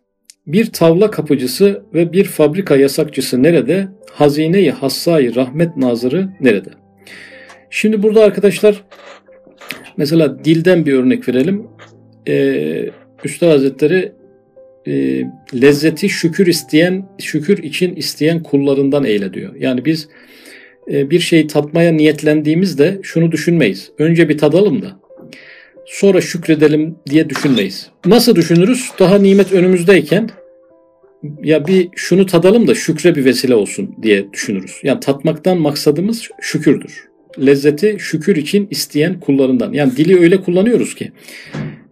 [0.47, 3.87] Bir tavla kapıcısı ve bir fabrika yasakçısı nerede?
[4.11, 6.69] Hazine-i hassayı rahmet nazırı nerede?
[7.69, 8.83] Şimdi burada arkadaşlar
[9.97, 11.67] mesela dilden bir örnek verelim.
[12.27, 12.89] Ee,
[13.23, 14.11] Üstad Hazretleri
[14.87, 15.23] e,
[15.61, 19.55] lezzeti şükür isteyen, şükür için isteyen kullarından eyle diyor.
[19.55, 20.07] Yani biz
[20.91, 23.91] e, bir şeyi tatmaya niyetlendiğimizde şunu düşünmeyiz.
[23.99, 24.99] Önce bir tadalım da
[25.85, 27.89] sonra şükredelim diye düşünmeyiz.
[28.05, 28.91] Nasıl düşünürüz?
[28.99, 30.29] Daha nimet önümüzdeyken
[31.43, 34.79] ya bir şunu tadalım da şükre bir vesile olsun diye düşünürüz.
[34.83, 37.07] Yani tatmaktan maksadımız şükürdür.
[37.45, 39.73] Lezzeti şükür için isteyen kullarından.
[39.73, 41.11] Yani dili öyle kullanıyoruz ki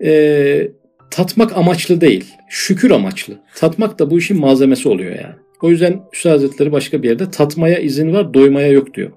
[0.03, 0.67] e,
[1.11, 3.33] tatmak amaçlı değil, şükür amaçlı.
[3.55, 5.35] Tatmak da bu işin malzemesi oluyor yani.
[5.61, 9.11] O yüzden Üstad Hazretleri başka bir yerde tatmaya izin var, doymaya yok diyor.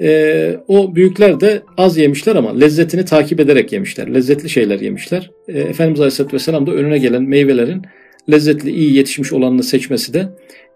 [0.00, 4.14] Ee, o büyükler de az yemişler ama lezzetini takip ederek yemişler.
[4.14, 5.30] Lezzetli şeyler yemişler.
[5.48, 7.82] Ee, Efendimiz Aleyhisselatü Vesselam da önüne gelen meyvelerin
[8.30, 10.28] lezzetli, iyi yetişmiş olanını seçmesi de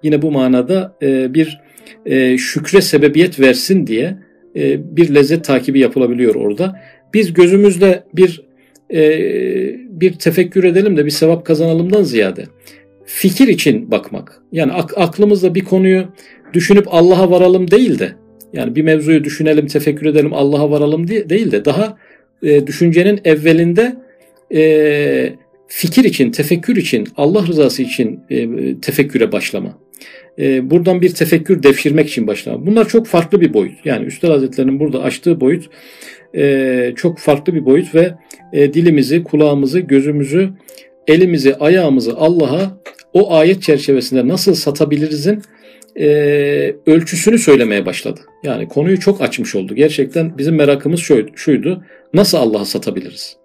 [0.03, 1.61] yine bu manada e, bir
[2.07, 4.19] e, şükre sebebiyet versin diye
[4.57, 6.81] e, bir lezzet takibi yapılabiliyor orada.
[7.15, 8.43] Biz gözümüzle bir
[8.93, 9.01] e,
[9.89, 12.45] bir tefekkür edelim de bir sevap kazanalımdan ziyade
[13.07, 14.43] fikir için bakmak.
[14.53, 16.05] Yani ak- aklımızda bir konuyu
[16.53, 18.13] düşünüp Allah'a varalım değil de
[18.53, 21.99] yani bir mevzuyu düşünelim, tefekkür edelim, Allah'a varalım diye değil de daha
[22.43, 23.97] e, düşüncenin evvelinde
[24.55, 25.33] e,
[25.69, 28.49] fikir için, tefekkür için, Allah rızası için e,
[28.81, 29.79] tefekküre başlama.
[30.39, 32.67] E, buradan bir tefekkür devşirmek için başlama.
[32.67, 33.87] Bunlar çok farklı bir boyut.
[33.87, 35.71] Yani Üstad Hazretleri'nin burada açtığı boyut
[36.37, 38.15] e, çok farklı bir boyut ve
[38.53, 40.51] e, dilimizi, kulağımızı, gözümüzü,
[41.09, 42.79] elimizi, ayağımızı Allah'a
[43.13, 45.43] o ayet çerçevesinde nasıl satabilirizin
[45.97, 46.07] e,
[46.87, 48.21] ölçüsünü söylemeye başladı.
[48.43, 49.75] Yani konuyu çok açmış oldu.
[49.75, 53.37] Gerçekten bizim merakımız şuydu, şuydu nasıl Allah'a satabiliriz?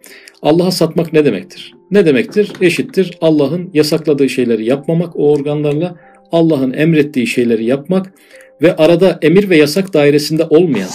[0.41, 1.73] Allah'a satmak ne demektir?
[1.91, 2.51] Ne demektir?
[2.61, 5.95] Eşittir Allah'ın yasakladığı şeyleri yapmamak o organlarla,
[6.31, 8.13] Allah'ın emrettiği şeyleri yapmak
[8.61, 10.89] ve arada emir ve yasak dairesinde olmayan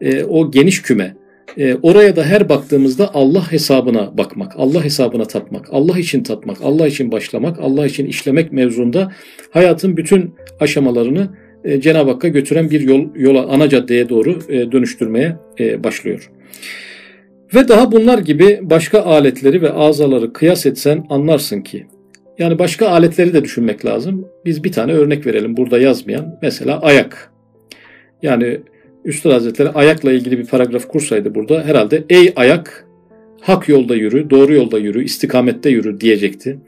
[0.00, 1.14] e, o geniş küme,
[1.56, 6.86] e, oraya da her baktığımızda Allah hesabına bakmak, Allah hesabına tatmak, Allah için tatmak, Allah
[6.86, 9.12] için başlamak, Allah için işlemek mevzunda
[9.50, 11.28] hayatın bütün aşamalarını
[11.64, 16.30] e, Cenab-ı Hakk'a götüren bir yol, yola, ana caddeye doğru e, dönüştürmeye e, başlıyor.
[17.54, 21.86] Ve daha bunlar gibi başka aletleri ve azaları kıyas etsen anlarsın ki
[22.38, 24.28] yani başka aletleri de düşünmek lazım.
[24.44, 26.38] Biz bir tane örnek verelim burada yazmayan.
[26.42, 27.32] Mesela ayak.
[28.22, 28.60] Yani
[29.04, 32.86] Üstad Hazretleri ayakla ilgili bir paragraf kursaydı burada herhalde ey ayak
[33.40, 36.58] hak yolda yürü, doğru yolda yürü, istikamette yürü diyecekti.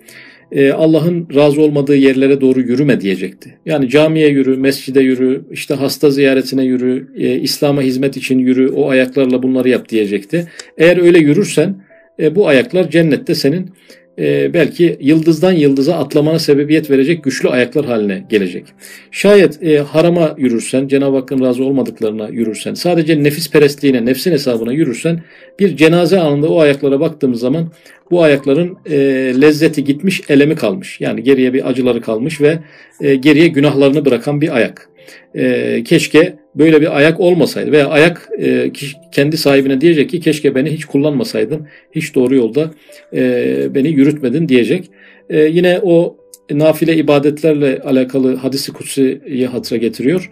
[0.53, 3.55] Ee, Allah'ın razı olmadığı yerlere doğru yürüme diyecekti.
[3.67, 8.89] Yani camiye yürü, mescide yürü, işte hasta ziyaretine yürü, e, İslam'a hizmet için yürü, o
[8.89, 10.49] ayaklarla bunları yap diyecekti.
[10.79, 11.77] Eğer öyle yürürsen
[12.21, 13.71] e, bu ayaklar cennette senin
[14.19, 18.65] e, belki yıldızdan yıldıza atlamana sebebiyet verecek güçlü ayaklar haline gelecek.
[19.11, 25.23] Şayet e, harama yürürsen, Cenab-ı Hakk'ın razı olmadıklarına yürürsen, sadece nefis perestliğine, nefsin hesabına yürürsen
[25.59, 27.73] bir cenaze anında o ayaklara baktığımız zaman
[28.11, 28.97] bu ayakların e,
[29.41, 31.01] lezzeti gitmiş, elemi kalmış.
[31.01, 32.59] Yani geriye bir acıları kalmış ve
[33.01, 34.92] e, geriye günahlarını bırakan bir ayak.
[35.35, 38.71] E, keşke böyle bir ayak olmasaydı veya ayak e,
[39.13, 42.71] kendi sahibine diyecek ki keşke beni hiç kullanmasaydın, hiç doğru yolda
[43.15, 44.91] e, beni yürütmedin diyecek.
[45.31, 46.17] E, yine o
[46.51, 50.31] nafile ibadetlerle alakalı hadisi kutsiyi hatıra getiriyor.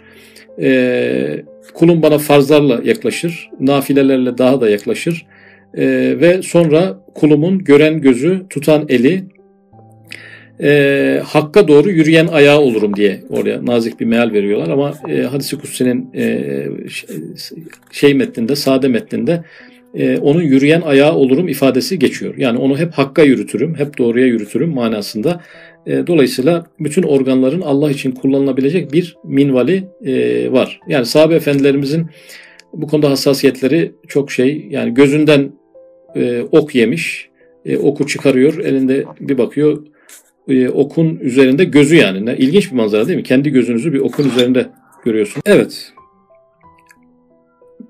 [0.61, 1.43] E,
[1.75, 5.27] kulum bana farzlarla yaklaşır, nafilelerle daha da yaklaşır.
[5.75, 5.87] E,
[6.21, 9.25] ve sonra kulumun gören gözü, tutan eli,
[10.63, 15.59] e, hakka doğru yürüyen ayağı olurum diye oraya nazik bir meal veriyorlar ama e, hadisi
[15.59, 16.67] kutsi'nin e,
[17.91, 19.45] şey metninde, sade metninde
[19.95, 22.35] e, onun yürüyen ayağı olurum ifadesi geçiyor.
[22.37, 25.41] Yani onu hep hakka yürütürüm, hep doğruya yürütürüm manasında.
[25.87, 30.81] E, dolayısıyla bütün organların Allah için kullanılabilecek bir minvali e, var.
[30.89, 32.07] Yani sahabe efendilerimizin
[32.73, 34.67] bu konuda hassasiyetleri çok şey.
[34.71, 35.53] Yani gözünden
[36.17, 37.29] e, ok yemiş,
[37.67, 39.83] e, oku çıkarıyor, elinde bir bakıyor
[40.51, 42.27] e, okun üzerinde gözü yani.
[42.27, 43.25] Ne, ilginç bir manzara değil mi?
[43.25, 44.67] Kendi gözünüzü bir okun üzerinde
[45.05, 45.43] görüyorsun.
[45.47, 45.93] Evet.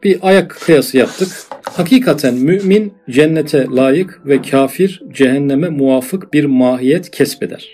[0.05, 1.29] Bir ayak kıyası yaptık.
[1.65, 7.69] Hakikaten mümin cennete layık ve kafir cehenneme muvafık bir mahiyet kesbeder.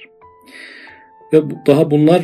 [1.33, 2.23] Ve daha bunlar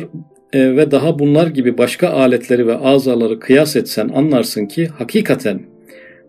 [0.53, 5.59] e, ve daha bunlar gibi başka aletleri ve azaları kıyas etsen anlarsın ki hakikaten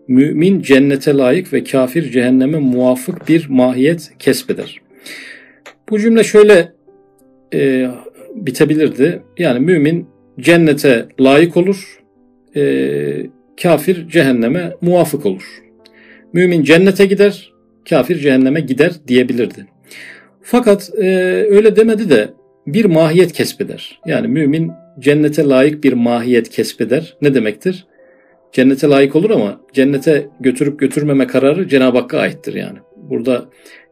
[0.07, 4.81] mümin cennete layık ve kafir cehenneme muvafık bir mahiyet kesbeder.
[5.89, 6.71] Bu cümle şöyle
[7.53, 7.87] e,
[8.35, 9.23] bitebilirdi.
[9.37, 10.07] Yani mümin
[10.39, 11.99] cennete layık olur,
[12.55, 13.29] e,
[13.61, 15.63] kafir cehenneme muvafık olur.
[16.33, 17.53] Mümin cennete gider,
[17.89, 19.65] kafir cehenneme gider diyebilirdi.
[20.41, 21.07] Fakat e,
[21.49, 22.29] öyle demedi de
[22.67, 23.99] bir mahiyet kesbeder.
[24.05, 27.17] Yani mümin cennete layık bir mahiyet kesbeder.
[27.21, 27.85] Ne demektir?
[28.51, 32.77] Cennete layık olur ama cennete götürüp götürmeme kararı Cenab-ı Hakk'a aittir yani.
[32.95, 33.45] Burada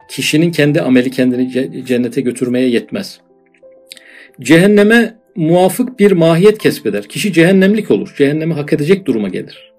[0.08, 3.20] kişinin kendi ameli kendini cennete götürmeye yetmez.
[4.40, 7.08] Cehenneme muvafık bir mahiyet kesbeder.
[7.08, 8.14] Kişi cehennemlik olur.
[8.18, 9.72] Cehennemi hak edecek duruma gelir.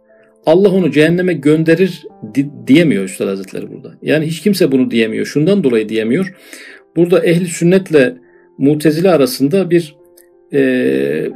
[0.46, 2.04] Allah onu cehenneme gönderir
[2.36, 3.94] di- diyemiyor Üstad Hazretleri burada.
[4.02, 5.26] Yani hiç kimse bunu diyemiyor.
[5.26, 6.36] Şundan dolayı diyemiyor.
[6.96, 8.16] Burada ehli sünnetle
[8.58, 9.96] mutezile arasında bir
[10.54, 11.30] e,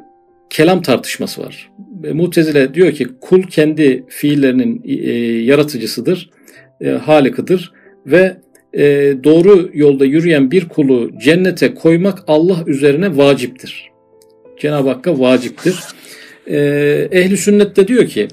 [0.50, 1.72] kelam tartışması var.
[2.04, 6.30] E, mutezile diyor ki kul kendi fiillerinin e, yaratıcısıdır,
[6.82, 7.74] e, halikıdır
[8.06, 8.38] ve
[8.74, 13.90] e, doğru yolda yürüyen bir kulu cennete koymak Allah üzerine vaciptir.
[14.60, 15.76] Cenab-ı Hakk'a vaciptir.
[16.48, 16.58] E,
[17.12, 18.28] ehli sünnet de diyor ki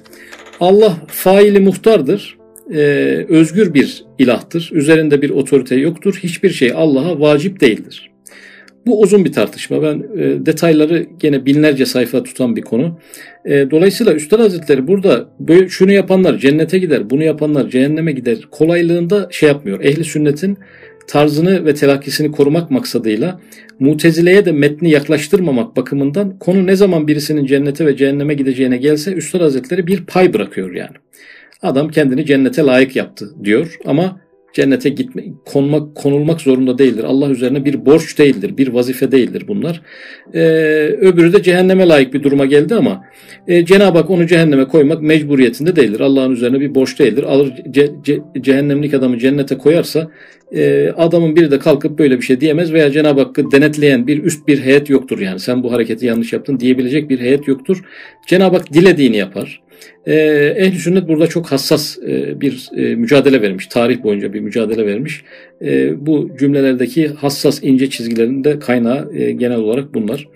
[0.61, 2.39] Allah faili muhtardır,
[2.75, 2.79] e,
[3.29, 8.11] özgür bir ilahtır, üzerinde bir otorite yoktur, hiçbir şey Allah'a vacip değildir.
[8.87, 9.83] Bu uzun bir tartışma.
[9.83, 12.99] Ben e, detayları gene binlerce sayfa tutan bir konu.
[13.45, 19.29] E, dolayısıyla Üstad Hazretleri burada böyle şunu yapanlar cennete gider, bunu yapanlar cehenneme gider kolaylığında
[19.31, 19.81] şey yapmıyor.
[19.85, 20.59] Ehli sünnetin
[21.07, 23.41] tarzını ve telakkisini korumak maksadıyla
[23.81, 29.41] mutezileye de metni yaklaştırmamak bakımından konu ne zaman birisinin cennete ve cehenneme gideceğine gelse Üstad
[29.41, 30.97] Hazretleri bir pay bırakıyor yani.
[31.63, 34.21] Adam kendini cennete layık yaptı diyor ama
[34.57, 37.05] cennete gitme, konmak, konulmak zorunda değildir.
[37.05, 39.83] Allah üzerine bir borç değildir, bir vazife değildir bunlar.
[40.35, 40.39] Ee,
[41.01, 43.05] öbürü de cehenneme layık bir duruma geldi ama
[43.49, 46.01] e, Cenab-ı Hak onu cehenneme koymak mecburiyetinde değildir.
[46.01, 47.23] Allah'ın üzerine bir borç değildir.
[47.23, 50.11] Alır ce, ce, cehennemlik adamı cennete koyarsa
[50.55, 54.49] e, adamın biri de kalkıp böyle bir şey diyemez veya Cenab-ı Hakk'ı denetleyen bir üst
[54.49, 55.41] bir heyet yoktur yani.
[55.41, 57.83] Sen bu hareketi yanlış yaptın diyebilecek bir heyet yoktur.
[58.27, 59.66] Cenab-ı Hak dilediğini yapar.
[60.07, 60.15] E,
[60.57, 63.67] Ehl-i Sünnet burada çok hassas e, bir e, mücadele vermiş.
[63.67, 65.25] Tarih boyunca bir mücadele vermiş.
[65.63, 70.29] E, bu cümlelerdeki hassas ince çizgilerin de kaynağı e, genel olarak bunlar.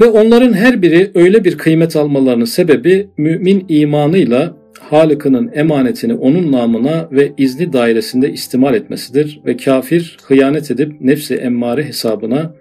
[0.00, 7.08] Ve onların her biri öyle bir kıymet almalarının sebebi mümin imanıyla Halık'ının emanetini onun namına
[7.12, 12.54] ve izni dairesinde istimal etmesidir ve kafir hıyanet edip nefsi emmare hesabına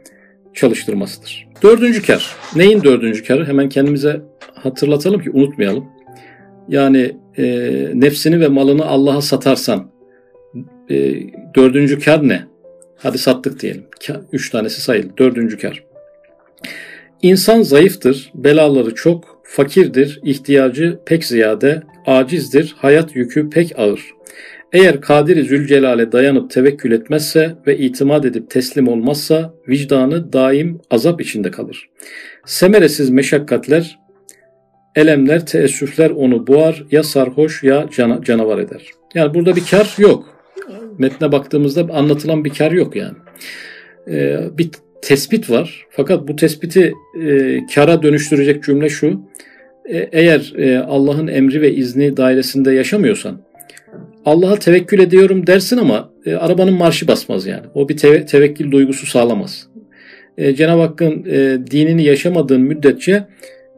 [0.53, 1.44] çalıştırmasıdır.
[1.63, 2.35] Dördüncü kar.
[2.55, 3.45] Neyin dördüncü karı?
[3.45, 4.21] Hemen kendimize
[4.53, 5.85] hatırlatalım ki unutmayalım.
[6.67, 7.45] Yani e,
[7.93, 9.91] nefsini ve malını Allah'a satarsan
[10.89, 11.13] e,
[11.55, 12.43] dördüncü kar ne?
[12.97, 13.83] Hadi sattık diyelim.
[14.31, 15.17] Üç tanesi sayılır.
[15.17, 15.83] Dördüncü kar.
[17.21, 24.14] İnsan zayıftır, belaları çok, fakirdir, ihtiyacı pek ziyade, acizdir, hayat yükü pek ağır.
[24.75, 31.51] Eğer Kadiri Zülcelal'e dayanıp tevekkül etmezse ve itimat edip teslim olmazsa vicdanı daim azap içinde
[31.51, 31.89] kalır.
[32.45, 33.99] Semeresiz meşakkatler,
[34.95, 38.89] elemler, teessüfler onu boğar ya sarhoş ya cana, canavar eder.
[39.13, 40.25] Yani burada bir kar yok.
[40.97, 43.17] Metne baktığımızda anlatılan bir kar yok yani.
[44.07, 44.69] Ee, bir
[45.01, 45.85] tespit var.
[45.89, 49.21] Fakat bu tespiti e, kara dönüştürecek cümle şu.
[49.85, 53.44] E, eğer e, Allah'ın emri ve izni dairesinde yaşamıyorsan
[54.25, 57.63] Allah'a tevekkül ediyorum dersin ama e, arabanın marşı basmaz yani.
[57.73, 59.67] O bir teve, tevekkül duygusu sağlamaz.
[60.37, 63.23] E, Cenab-ı Hakk'ın e, dinini yaşamadığın müddetçe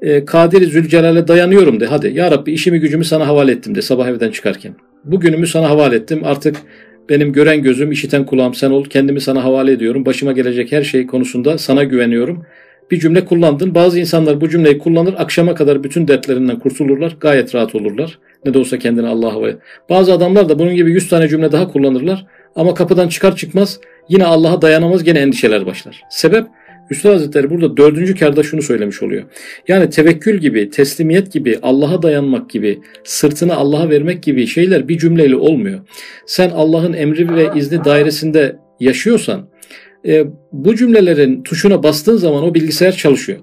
[0.02, 1.86] e, Kadir-i Zülcelal'e dayanıyorum de.
[1.86, 4.76] Hadi ya Rabbi işimi gücümü sana havale ettim de sabah evden çıkarken.
[5.04, 6.22] Bugünümü sana havale ettim.
[6.24, 6.56] Artık
[7.10, 8.86] benim gören gözüm, işiten kulağım sen ol.
[8.86, 10.06] Kendimi sana havale ediyorum.
[10.06, 12.46] Başıma gelecek her şey konusunda sana güveniyorum.
[12.92, 13.76] Bir cümle kullandın.
[13.76, 15.16] Bazı insanlar bu cümleyi kullanır.
[15.18, 17.18] Akşama kadar bütün dertlerinden kurtulurlar.
[17.20, 18.20] Gayet rahat olurlar.
[18.46, 19.58] Ne de olsa kendini Allah'a havale.
[19.90, 22.26] Bazı adamlar da bunun gibi 100 tane cümle daha kullanırlar.
[22.56, 26.02] Ama kapıdan çıkar çıkmaz yine Allah'a dayanamaz gene endişeler başlar.
[26.10, 26.46] Sebep
[26.90, 29.24] Üstad Hazretleri burada dördüncü karda şunu söylemiş oluyor.
[29.68, 35.36] Yani tevekkül gibi, teslimiyet gibi, Allah'a dayanmak gibi, sırtını Allah'a vermek gibi şeyler bir cümleyle
[35.36, 35.80] olmuyor.
[36.26, 39.50] Sen Allah'ın emri ve izni dairesinde yaşıyorsan
[40.08, 43.40] e, bu cümlelerin tuşuna bastığın zaman o bilgisayar çalışıyor.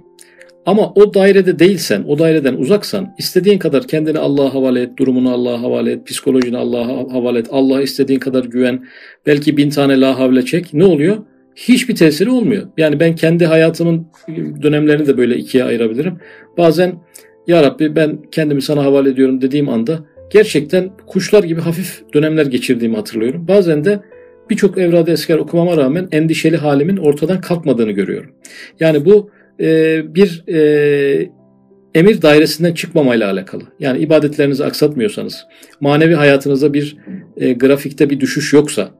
[0.67, 5.62] Ama o dairede değilsen, o daireden uzaksan istediğin kadar kendini Allah'a havale et, durumunu Allah'a
[5.62, 8.85] havale et, psikolojini Allah'a havale et, Allah'a istediğin kadar güven,
[9.27, 10.75] belki bin tane la havle çek.
[10.75, 11.17] Ne oluyor?
[11.57, 12.69] hiçbir tesiri olmuyor.
[12.77, 14.07] Yani ben kendi hayatımın
[14.62, 16.19] dönemlerini de böyle ikiye ayırabilirim.
[16.59, 16.93] Bazen
[17.47, 19.99] ya Rabbi ben kendimi sana havale ediyorum dediğim anda
[20.33, 23.49] gerçekten kuşlar gibi hafif dönemler geçirdiğimi hatırlıyorum.
[23.49, 24.01] Bazen de
[24.51, 28.30] birçok evrada esker okumama rağmen endişeli halimin ortadan kalkmadığını görüyorum.
[28.80, 29.30] Yani bu
[29.61, 31.30] e, bir e,
[31.95, 33.62] emir dairesinden çıkmamayla alakalı.
[33.80, 35.47] Yani ibadetlerinizi aksatmıyorsanız,
[35.80, 36.97] manevi hayatınızda bir
[37.36, 38.90] e, grafikte bir düşüş yoksa,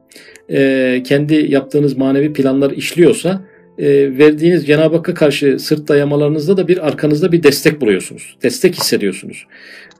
[0.49, 3.41] e, kendi yaptığınız manevi planlar işliyorsa,
[3.77, 8.37] e, verdiğiniz Cenab-ı Hakk'a karşı sırt dayamalarınızda da bir arkanızda bir destek buluyorsunuz.
[8.43, 9.45] Destek hissediyorsunuz.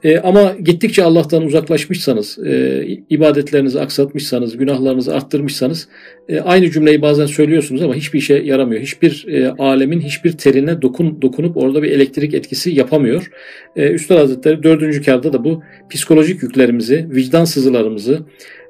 [0.06, 5.88] E, ama gittikçe Allah'tan uzaklaşmışsanız, e, ibadetlerinizi aksatmışsanız, günahlarınızı arttırmışsanız
[6.30, 8.82] e, aynı cümleyi bazen söylüyorsunuz ama hiçbir işe yaramıyor.
[8.82, 13.32] Hiçbir e, alemin hiçbir terine dokun, dokunup orada bir elektrik etkisi yapamıyor.
[13.76, 18.20] E, Üstad Hazretleri dördüncü kârda da bu psikolojik yüklerimizi, vicdan sızılarımızı,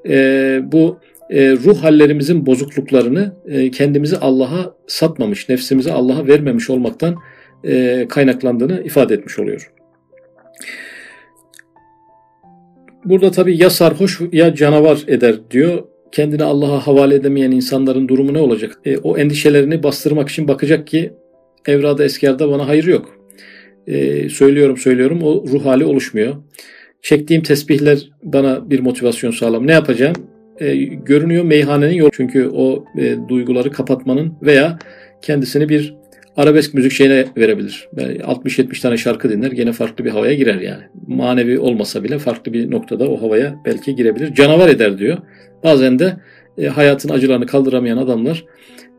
[0.09, 7.15] e, bu e, ruh hallerimizin bozukluklarını e, kendimizi Allah'a satmamış, nefsimizi Allah'a vermemiş olmaktan
[7.63, 9.71] e, kaynaklandığını ifade etmiş oluyor.
[13.06, 15.84] Burada tabi ya sarhoş ya canavar eder diyor.
[16.12, 18.80] Kendini Allah'a havale edemeyen insanların durumu ne olacak?
[18.86, 21.14] E, o endişelerini bastırmak için bakacak ki
[21.68, 23.20] evrada eskerda bana hayır yok.
[23.88, 26.36] E, söylüyorum söylüyorum o ruh hali oluşmuyor.
[27.01, 29.68] Çektiğim tesbihler bana bir motivasyon sağlam.
[29.68, 30.16] Ne yapacağım?
[30.60, 32.10] E, görünüyor meyhanenin yolu.
[32.14, 34.80] Çünkü o e, duyguları kapatmanın veya
[35.22, 35.95] kendisini bir
[36.38, 37.89] arabesk müzik şeyine verebilir.
[37.97, 40.83] Yani 60-70 tane şarkı dinler gene farklı bir havaya girer yani.
[41.07, 44.33] Manevi olmasa bile farklı bir noktada o havaya belki girebilir.
[44.33, 45.17] Canavar eder diyor.
[45.63, 46.13] Bazen de
[46.57, 48.45] e, hayatın acılarını kaldıramayan adamlar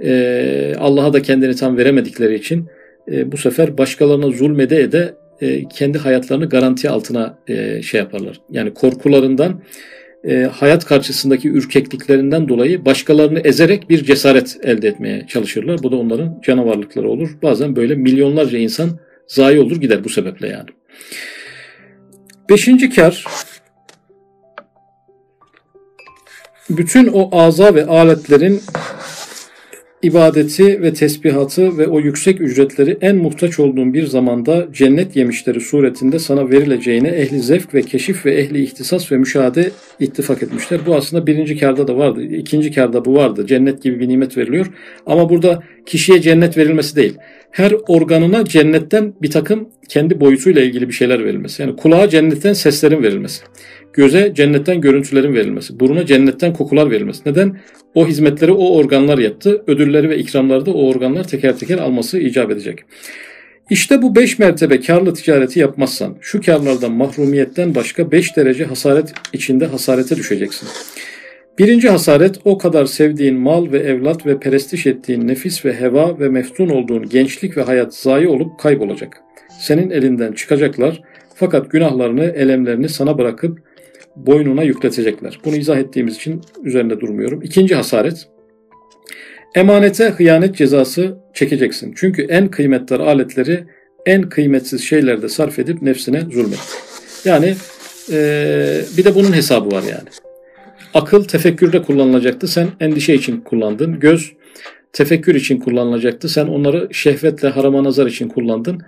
[0.05, 2.67] e, Allah'a da kendini tam veremedikleri için
[3.13, 8.41] e, bu sefer başkalarına zulmede ede e, kendi hayatlarını garanti altına e, şey yaparlar.
[8.51, 9.61] Yani korkularından
[10.27, 15.83] e, hayat karşısındaki ürkekliklerinden dolayı başkalarını ezerek bir cesaret elde etmeye çalışırlar.
[15.83, 17.39] Bu da onların canavarlıkları olur.
[17.43, 18.91] Bazen böyle milyonlarca insan
[19.29, 20.69] zayi olur gider bu sebeple yani.
[22.51, 23.25] Beşinci kar
[26.71, 28.61] bütün o aza ve aletlerin
[30.07, 36.19] ibadeti ve tesbihatı ve o yüksek ücretleri en muhtaç olduğun bir zamanda cennet yemişleri suretinde
[36.19, 40.81] sana verileceğine ehli zevk ve keşif ve ehli ihtisas ve müşahede ittifak etmişler.
[40.87, 42.23] Bu aslında birinci karda da vardı.
[42.23, 43.47] ikinci karda bu vardı.
[43.47, 44.67] Cennet gibi bir nimet veriliyor.
[45.07, 47.15] Ama burada kişiye cennet verilmesi değil.
[47.57, 51.63] Her organına cennetten bir takım kendi boyutuyla ilgili bir şeyler verilmesi.
[51.63, 53.43] Yani kulağa cennetten seslerin verilmesi.
[53.93, 55.81] Göze cennetten görüntülerin verilmesi.
[55.81, 57.23] Buruna cennetten kokular verilmesi.
[57.27, 57.59] Neden?
[57.95, 59.63] O hizmetleri o organlar yaptı.
[59.67, 62.79] Ödülleri ve ikramları da o organlar teker teker alması icap edecek.
[63.71, 69.67] İşte bu beş mertebe karlı ticareti yapmazsan şu karlardan mahrumiyetten başka beş derece hasaret içinde
[69.67, 70.69] hasarete düşeceksin.
[71.59, 76.29] Birinci hasaret o kadar sevdiğin mal ve evlat ve perestiş ettiğin nefis ve heva ve
[76.29, 79.23] meftun olduğun gençlik ve hayat zayi olup kaybolacak.
[79.61, 81.03] Senin elinden çıkacaklar
[81.35, 83.59] fakat günahlarını, elemlerini sana bırakıp
[84.17, 85.41] boynuna yükletecekler.
[85.45, 87.43] Bunu izah ettiğimiz için üzerinde durmuyorum.
[87.43, 88.29] İkinci hasaret.
[89.55, 91.95] Emanete hıyanet cezası çekeceksin.
[91.97, 93.65] Çünkü en kıymetli aletleri
[94.07, 96.79] en kıymetsiz şeylerde sarf edip nefsine zulmet.
[97.25, 97.55] Yani
[98.13, 100.09] ee, bir de bunun hesabı var yani.
[100.97, 102.49] Akıl tefekkürde kullanılacaktı.
[102.49, 104.01] Sen endişe için kullandın.
[104.01, 104.33] Göz
[104.93, 106.29] tefekkür için kullanılacaktı.
[106.29, 108.81] Sen onları şehvetle harama nazar için kullandın.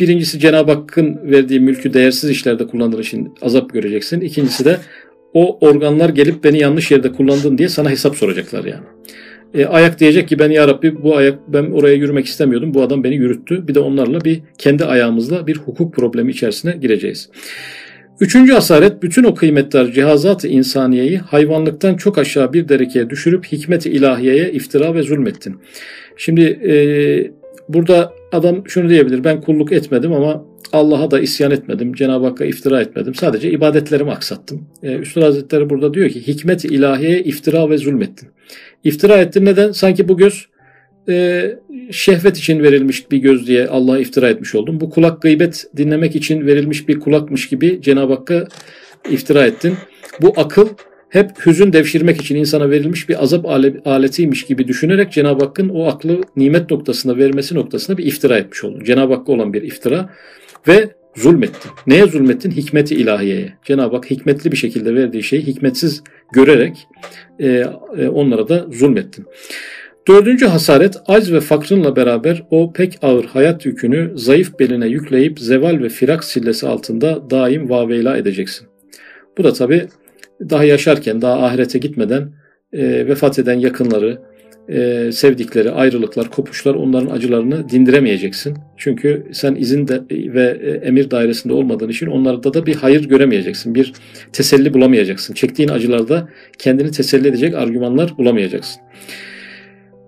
[0.00, 4.20] Birincisi Cenab-ı Hakk'ın verdiği mülkü değersiz işlerde kullandığın için azap göreceksin.
[4.20, 4.78] İkincisi de
[5.34, 8.84] o organlar gelip beni yanlış yerde kullandın diye sana hesap soracaklar yani.
[9.54, 12.74] E, ayak diyecek ki ben ya Rabbi bu ayak ben oraya yürümek istemiyordum.
[12.74, 13.68] Bu adam beni yürüttü.
[13.68, 17.30] Bir de onlarla bir kendi ayağımızla bir hukuk problemi içerisine gireceğiz.
[18.20, 24.52] Üçüncü asaret bütün o kıymetler cihazat-ı insaniyeyi hayvanlıktan çok aşağı bir derekeye düşürüp hikmet-i ilahiyeye
[24.52, 25.56] iftira ve zulmettin.
[26.16, 26.74] Şimdi e,
[27.68, 31.94] burada adam şunu diyebilir ben kulluk etmedim ama Allah'a da isyan etmedim.
[31.94, 33.14] Cenab-ı Hakk'a iftira etmedim.
[33.14, 34.66] Sadece ibadetlerimi aksattım.
[34.82, 38.28] Ee, Üstad Hazretleri burada diyor ki hikmet-i ilahiye iftira ve zulmettin.
[38.84, 39.72] İftira ettin neden?
[39.72, 40.46] Sanki bu göz
[41.08, 41.58] e,
[41.90, 44.80] şehvet için verilmiş bir göz diye Allah'a iftira etmiş oldum.
[44.80, 48.48] Bu kulak gıybet dinlemek için verilmiş bir kulakmış gibi Cenab-ı Hakk'a
[49.10, 49.74] iftira ettin.
[50.22, 50.68] Bu akıl
[51.08, 53.46] hep hüzün devşirmek için insana verilmiş bir azap
[53.84, 58.84] aletiymiş gibi düşünerek Cenab-ı Hakk'ın o aklı nimet noktasına vermesi noktasına bir iftira etmiş oldun.
[58.84, 60.10] Cenab-ı Hakk'a olan bir iftira
[60.68, 61.70] ve zulmettin.
[61.86, 62.50] Neye zulmettin?
[62.50, 63.52] Hikmeti ilahiyeye.
[63.64, 66.02] Cenab-ı Hak hikmetli bir şekilde verdiği şeyi hikmetsiz
[66.32, 66.86] görerek
[67.38, 67.48] e,
[67.98, 69.26] e, onlara da zulmettin.
[70.08, 75.82] Dördüncü hasaret acz ve fakrınla beraber o pek ağır hayat yükünü zayıf beline yükleyip zeval
[75.82, 78.66] ve firak sillesi altında daim vaveyla edeceksin.
[79.38, 79.86] Bu da tabi
[80.40, 82.32] daha yaşarken, daha ahirete gitmeden
[82.72, 84.18] e, vefat eden yakınları,
[84.68, 88.58] e, sevdikleri, ayrılıklar, kopuşlar onların acılarını dindiremeyeceksin.
[88.76, 93.74] Çünkü sen izin de ve e, emir dairesinde olmadığın için onlarda da bir hayır göremeyeceksin.
[93.74, 93.92] Bir
[94.32, 95.34] teselli bulamayacaksın.
[95.34, 96.28] Çektiğin acılarda
[96.58, 98.82] kendini teselli edecek argümanlar bulamayacaksın.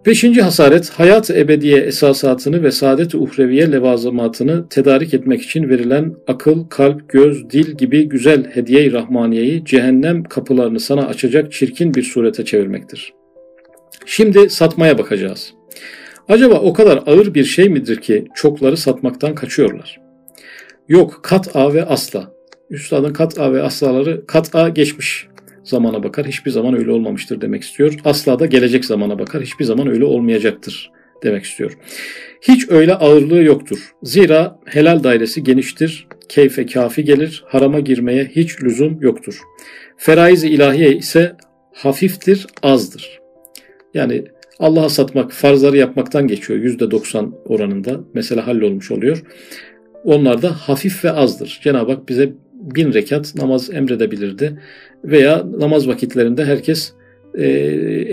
[0.08, 7.08] Beşinci hasaret, hayat ebediye esasatını ve saadet uhreviye levazımatını tedarik etmek için verilen akıl, kalp,
[7.08, 13.12] göz, dil gibi güzel hediye-i rahmaniyeyi cehennem kapılarını sana açacak çirkin bir surete çevirmektir.
[14.06, 15.54] Şimdi satmaya bakacağız.
[16.28, 20.00] Acaba o kadar ağır bir şey midir ki çokları satmaktan kaçıyorlar?
[20.88, 22.32] Yok kat A ve asla.
[22.70, 25.28] Üstadın kat A ve aslaları kat A geçmiş
[25.68, 26.26] zamana bakar.
[26.26, 27.94] Hiçbir zaman öyle olmamıştır demek istiyor.
[28.04, 29.42] Asla da gelecek zamana bakar.
[29.42, 30.90] Hiçbir zaman öyle olmayacaktır
[31.22, 31.78] demek istiyor.
[32.42, 33.92] Hiç öyle ağırlığı yoktur.
[34.02, 36.06] Zira helal dairesi geniştir.
[36.28, 37.44] Keyfe kafi gelir.
[37.46, 39.40] Harama girmeye hiç lüzum yoktur.
[39.96, 41.36] Feraiz-i ilahiye ise
[41.74, 43.20] hafiftir, azdır.
[43.94, 44.24] Yani
[44.58, 48.00] Allah'a satmak, farzları yapmaktan geçiyor %90 oranında.
[48.14, 49.22] Mesela hallolmuş oluyor.
[50.04, 51.60] Onlar da hafif ve azdır.
[51.62, 54.60] Cenab-ı Hak bize bin rekat namaz emredebilirdi.
[55.04, 56.92] Veya namaz vakitlerinde herkes
[57.34, 57.44] e,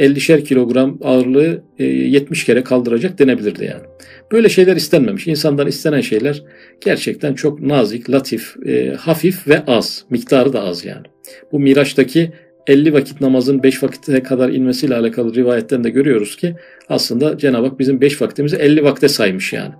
[0.05, 3.83] 50'şer kilogram ağırlığı e, 70 kere kaldıracak denebilirdi yani.
[4.31, 5.27] Böyle şeyler istenmemiş.
[5.27, 6.43] İnsandan istenen şeyler
[6.81, 10.05] gerçekten çok nazik, latif, e, hafif ve az.
[10.09, 11.05] Miktarı da az yani.
[11.51, 12.31] Bu Miraç'taki
[12.67, 16.55] 50 vakit namazın 5 vakite kadar inmesiyle alakalı rivayetten de görüyoruz ki
[16.89, 19.73] aslında Cenab-ı Hak bizim 5 vaktimizi 50 vakte saymış yani.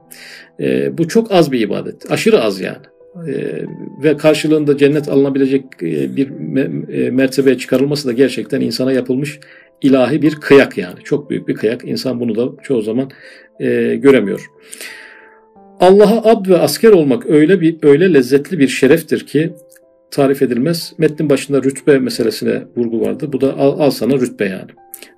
[0.59, 2.11] E, bu çok az bir ibadet.
[2.11, 2.85] Aşırı az yani.
[3.27, 3.63] E,
[4.03, 6.29] ve karşılığında cennet alınabilecek e, bir
[6.93, 9.39] e, mertebeye çıkarılması da gerçekten insana yapılmış
[9.81, 10.99] ilahi bir kıyak yani.
[11.03, 11.85] Çok büyük bir kıyak.
[11.85, 13.09] İnsan bunu da çoğu zaman
[13.59, 14.45] e, göremiyor.
[15.79, 19.53] Allah'a ab ve asker olmak öyle bir öyle lezzetli bir şereftir ki
[20.11, 20.93] tarif edilmez.
[20.97, 23.33] Metnin başında rütbe meselesine vurgu vardı.
[23.33, 24.71] Bu da al, al sana rütbe yani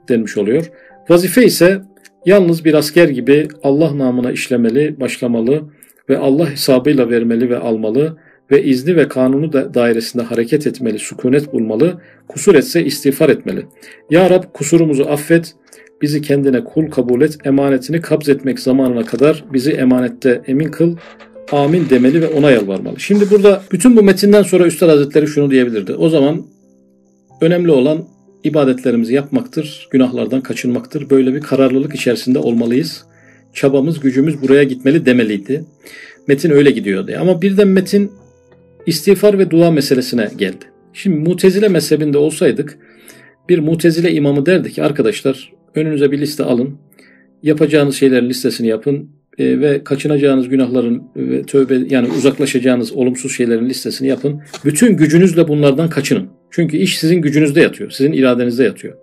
[0.10, 0.72] denmiş oluyor.
[1.10, 1.82] Vazife ise
[2.26, 5.64] yalnız bir asker gibi Allah namına işlemeli, başlamalı
[6.10, 8.18] ve Allah hesabıyla vermeli ve almalı
[8.52, 13.66] ve izni ve kanunu da dairesinde hareket etmeli, sükunet bulmalı, kusur etse istiğfar etmeli.
[14.10, 15.56] Ya Rab kusurumuzu affet,
[16.02, 20.96] bizi kendine kul kabul et, emanetini kabz etmek zamanına kadar bizi emanette emin kıl,
[21.52, 23.00] amin demeli ve ona yalvarmalı.
[23.00, 25.94] Şimdi burada bütün bu metinden sonra Üstad Hazretleri şunu diyebilirdi.
[25.94, 26.46] O zaman
[27.42, 28.06] önemli olan
[28.44, 31.10] ibadetlerimizi yapmaktır, günahlardan kaçınmaktır.
[31.10, 33.06] Böyle bir kararlılık içerisinde olmalıyız.
[33.58, 35.64] Çabamız, gücümüz buraya gitmeli demeliydi.
[36.28, 37.12] Metin öyle gidiyordu.
[37.20, 38.12] Ama birden Metin
[38.86, 40.66] istiğfar ve dua meselesine geldi.
[40.94, 42.78] Şimdi mutezile mezhebinde olsaydık
[43.50, 46.78] bir mutezile imamı derdi ki arkadaşlar önünüze bir liste alın.
[47.44, 54.08] Yapacağınız şeylerin listesini yapın e, ve kaçınacağınız günahların ve tövbe yani uzaklaşacağınız olumsuz şeylerin listesini
[54.08, 54.42] yapın.
[54.66, 56.30] Bütün gücünüzle bunlardan kaçının.
[56.52, 57.92] Çünkü iş sizin gücünüzde yatıyor.
[57.92, 58.98] Sizin iradenizde yatıyor.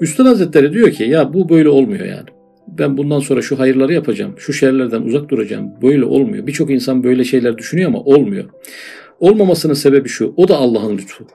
[0.00, 2.35] Üstad Hazretleri diyor ki ya bu böyle olmuyor yani.
[2.78, 5.70] Ben bundan sonra şu hayırları yapacağım, şu şerlerden uzak duracağım.
[5.82, 6.46] Böyle olmuyor.
[6.46, 8.44] Birçok insan böyle şeyler düşünüyor ama olmuyor.
[9.20, 10.34] Olmamasının sebebi şu.
[10.36, 11.26] O da Allah'ın lütfu.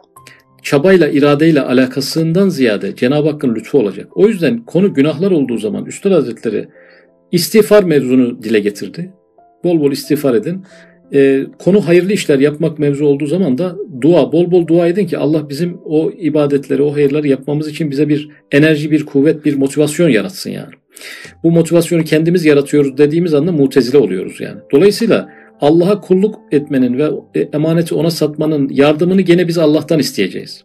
[0.63, 4.17] Çabayla, iradeyle alakasından ziyade Cenab-ı Hakk'ın lütfu olacak.
[4.17, 6.67] O yüzden konu günahlar olduğu zaman Üstad Hazretleri
[7.31, 9.13] istiğfar mevzunu dile getirdi.
[9.63, 10.63] Bol bol istiğfar edin.
[11.13, 15.17] E, konu hayırlı işler yapmak mevzu olduğu zaman da dua, bol bol dua edin ki
[15.17, 20.09] Allah bizim o ibadetleri, o hayırları yapmamız için bize bir enerji, bir kuvvet, bir motivasyon
[20.09, 20.73] yaratsın yani.
[21.43, 24.59] Bu motivasyonu kendimiz yaratıyoruz dediğimiz anda mutezile oluyoruz yani.
[24.71, 25.29] Dolayısıyla
[25.61, 27.09] Allah'a kulluk etmenin ve
[27.53, 30.63] emaneti ona satmanın yardımını gene biz Allah'tan isteyeceğiz.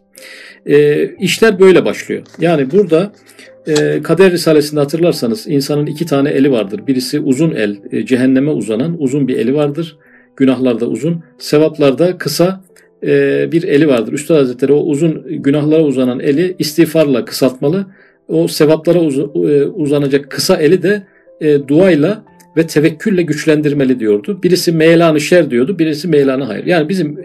[0.65, 2.23] E, işler böyle başlıyor.
[2.39, 3.11] Yani burada
[3.67, 6.87] e, Kader Risalesi'nde hatırlarsanız insanın iki tane eli vardır.
[6.87, 9.97] Birisi uzun el, e, cehenneme uzanan uzun bir eli vardır.
[10.35, 12.61] Günahlarda uzun, sevaplarda kısa
[13.03, 14.13] e, bir eli vardır.
[14.13, 17.85] Üstad Hazretleri o uzun günahlara uzanan eli istiğfarla kısaltmalı.
[18.27, 21.03] O sevaplara uz, e, uzanacak kısa eli de
[21.41, 22.23] e, duayla
[22.57, 24.39] ve tevekkülle güçlendirmeli diyordu.
[24.43, 26.65] Birisi meylanı şer diyordu, birisi meylanı hayır.
[26.65, 27.19] Yani bizim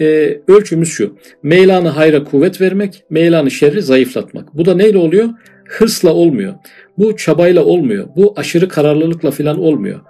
[0.00, 1.16] e, ölçümüz şu.
[1.42, 4.56] Meylanı hayra kuvvet vermek, meylanı şerri zayıflatmak.
[4.56, 5.28] Bu da neyle oluyor?
[5.68, 6.54] hırsla olmuyor.
[6.98, 8.08] Bu çabayla olmuyor.
[8.16, 10.00] Bu aşırı kararlılıkla falan olmuyor.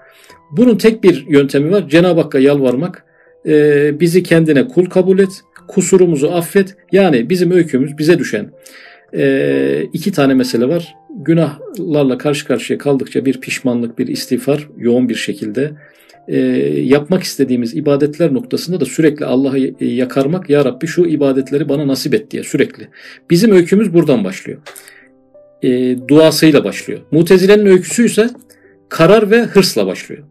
[0.50, 1.88] Bunun tek bir yöntemi var.
[1.88, 3.04] Cenab-ı Hakk'a yalvarmak.
[3.46, 5.42] E, bizi kendine kul kabul et.
[5.68, 6.76] Kusurumuzu affet.
[6.92, 8.50] Yani bizim öykümüz bize düşen
[9.14, 10.94] e, iki tane mesele var.
[11.10, 15.72] Günahlarla karşı karşıya kaldıkça bir pişmanlık, bir istiğfar yoğun bir şekilde
[16.28, 16.38] e,
[16.82, 20.50] yapmak istediğimiz ibadetler noktasında da sürekli Allah'ı yakarmak.
[20.50, 22.88] Ya Rabbi şu ibadetleri bana nasip et diye sürekli.
[23.30, 24.58] Bizim öykümüz buradan başlıyor
[25.62, 27.00] e, duasıyla başlıyor.
[27.10, 28.30] Mutezile'nin öyküsü ise
[28.88, 30.22] karar ve hırsla başlıyor.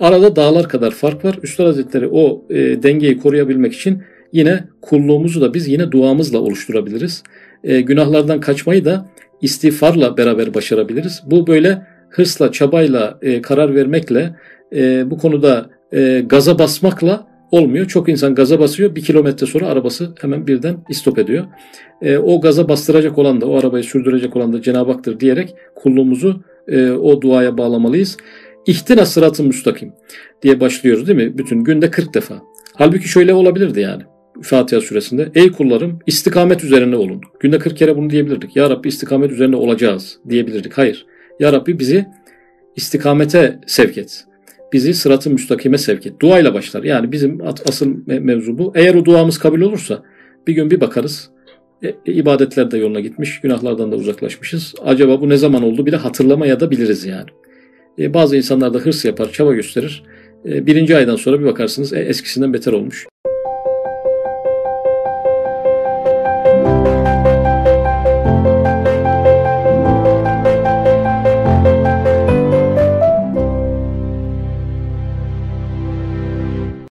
[0.00, 1.38] Arada dağlar kadar fark var.
[1.42, 4.02] Üstad Hazretleri o e, dengeyi koruyabilmek için
[4.32, 7.22] yine kulluğumuzu da biz yine duamızla oluşturabiliriz.
[7.64, 9.06] E, günahlardan kaçmayı da
[9.42, 11.22] istiğfarla beraber başarabiliriz.
[11.26, 14.34] Bu böyle hırsla, çabayla, e, karar vermekle,
[14.74, 17.86] e, bu konuda e, gaza basmakla olmuyor.
[17.86, 18.94] Çok insan gaza basıyor.
[18.94, 21.44] Bir kilometre sonra arabası hemen birden istop ediyor.
[22.22, 26.42] O gaza bastıracak olan da, o arabayı sürdürecek olan da Cenab-ı Hak'tır diyerek kulluğumuzu
[27.02, 28.16] o duaya bağlamalıyız.
[28.66, 29.92] İhtina sıratı müstakim
[30.42, 31.38] diye başlıyoruz değil mi?
[31.38, 32.34] Bütün günde 40 defa.
[32.74, 34.02] Halbuki şöyle olabilirdi yani.
[34.42, 35.30] Fatiha suresinde.
[35.34, 37.20] Ey kullarım istikamet üzerine olun.
[37.40, 38.56] Günde 40 kere bunu diyebilirdik.
[38.56, 40.78] Ya Rabbi istikamet üzerine olacağız diyebilirdik.
[40.78, 41.06] Hayır.
[41.40, 42.06] Ya Rabbi bizi
[42.76, 44.24] istikamete sevk et.
[44.72, 46.20] Bizi sıratı müstakime sevk et.
[46.20, 46.82] Duayla başlar.
[46.82, 47.38] Yani bizim
[47.68, 48.72] asıl mevzu bu.
[48.74, 50.02] Eğer o duamız kabul olursa
[50.46, 51.30] bir gün bir bakarız.
[51.82, 54.74] E, e, ibadetler de yoluna gitmiş, günahlardan da uzaklaşmışız.
[54.84, 57.30] Acaba bu ne zaman oldu bile hatırlamaya da biliriz yani.
[57.98, 60.02] E, bazı insanlar da hırs yapar, çaba gösterir.
[60.44, 63.06] E, birinci aydan sonra bir bakarsınız e, eskisinden beter olmuş.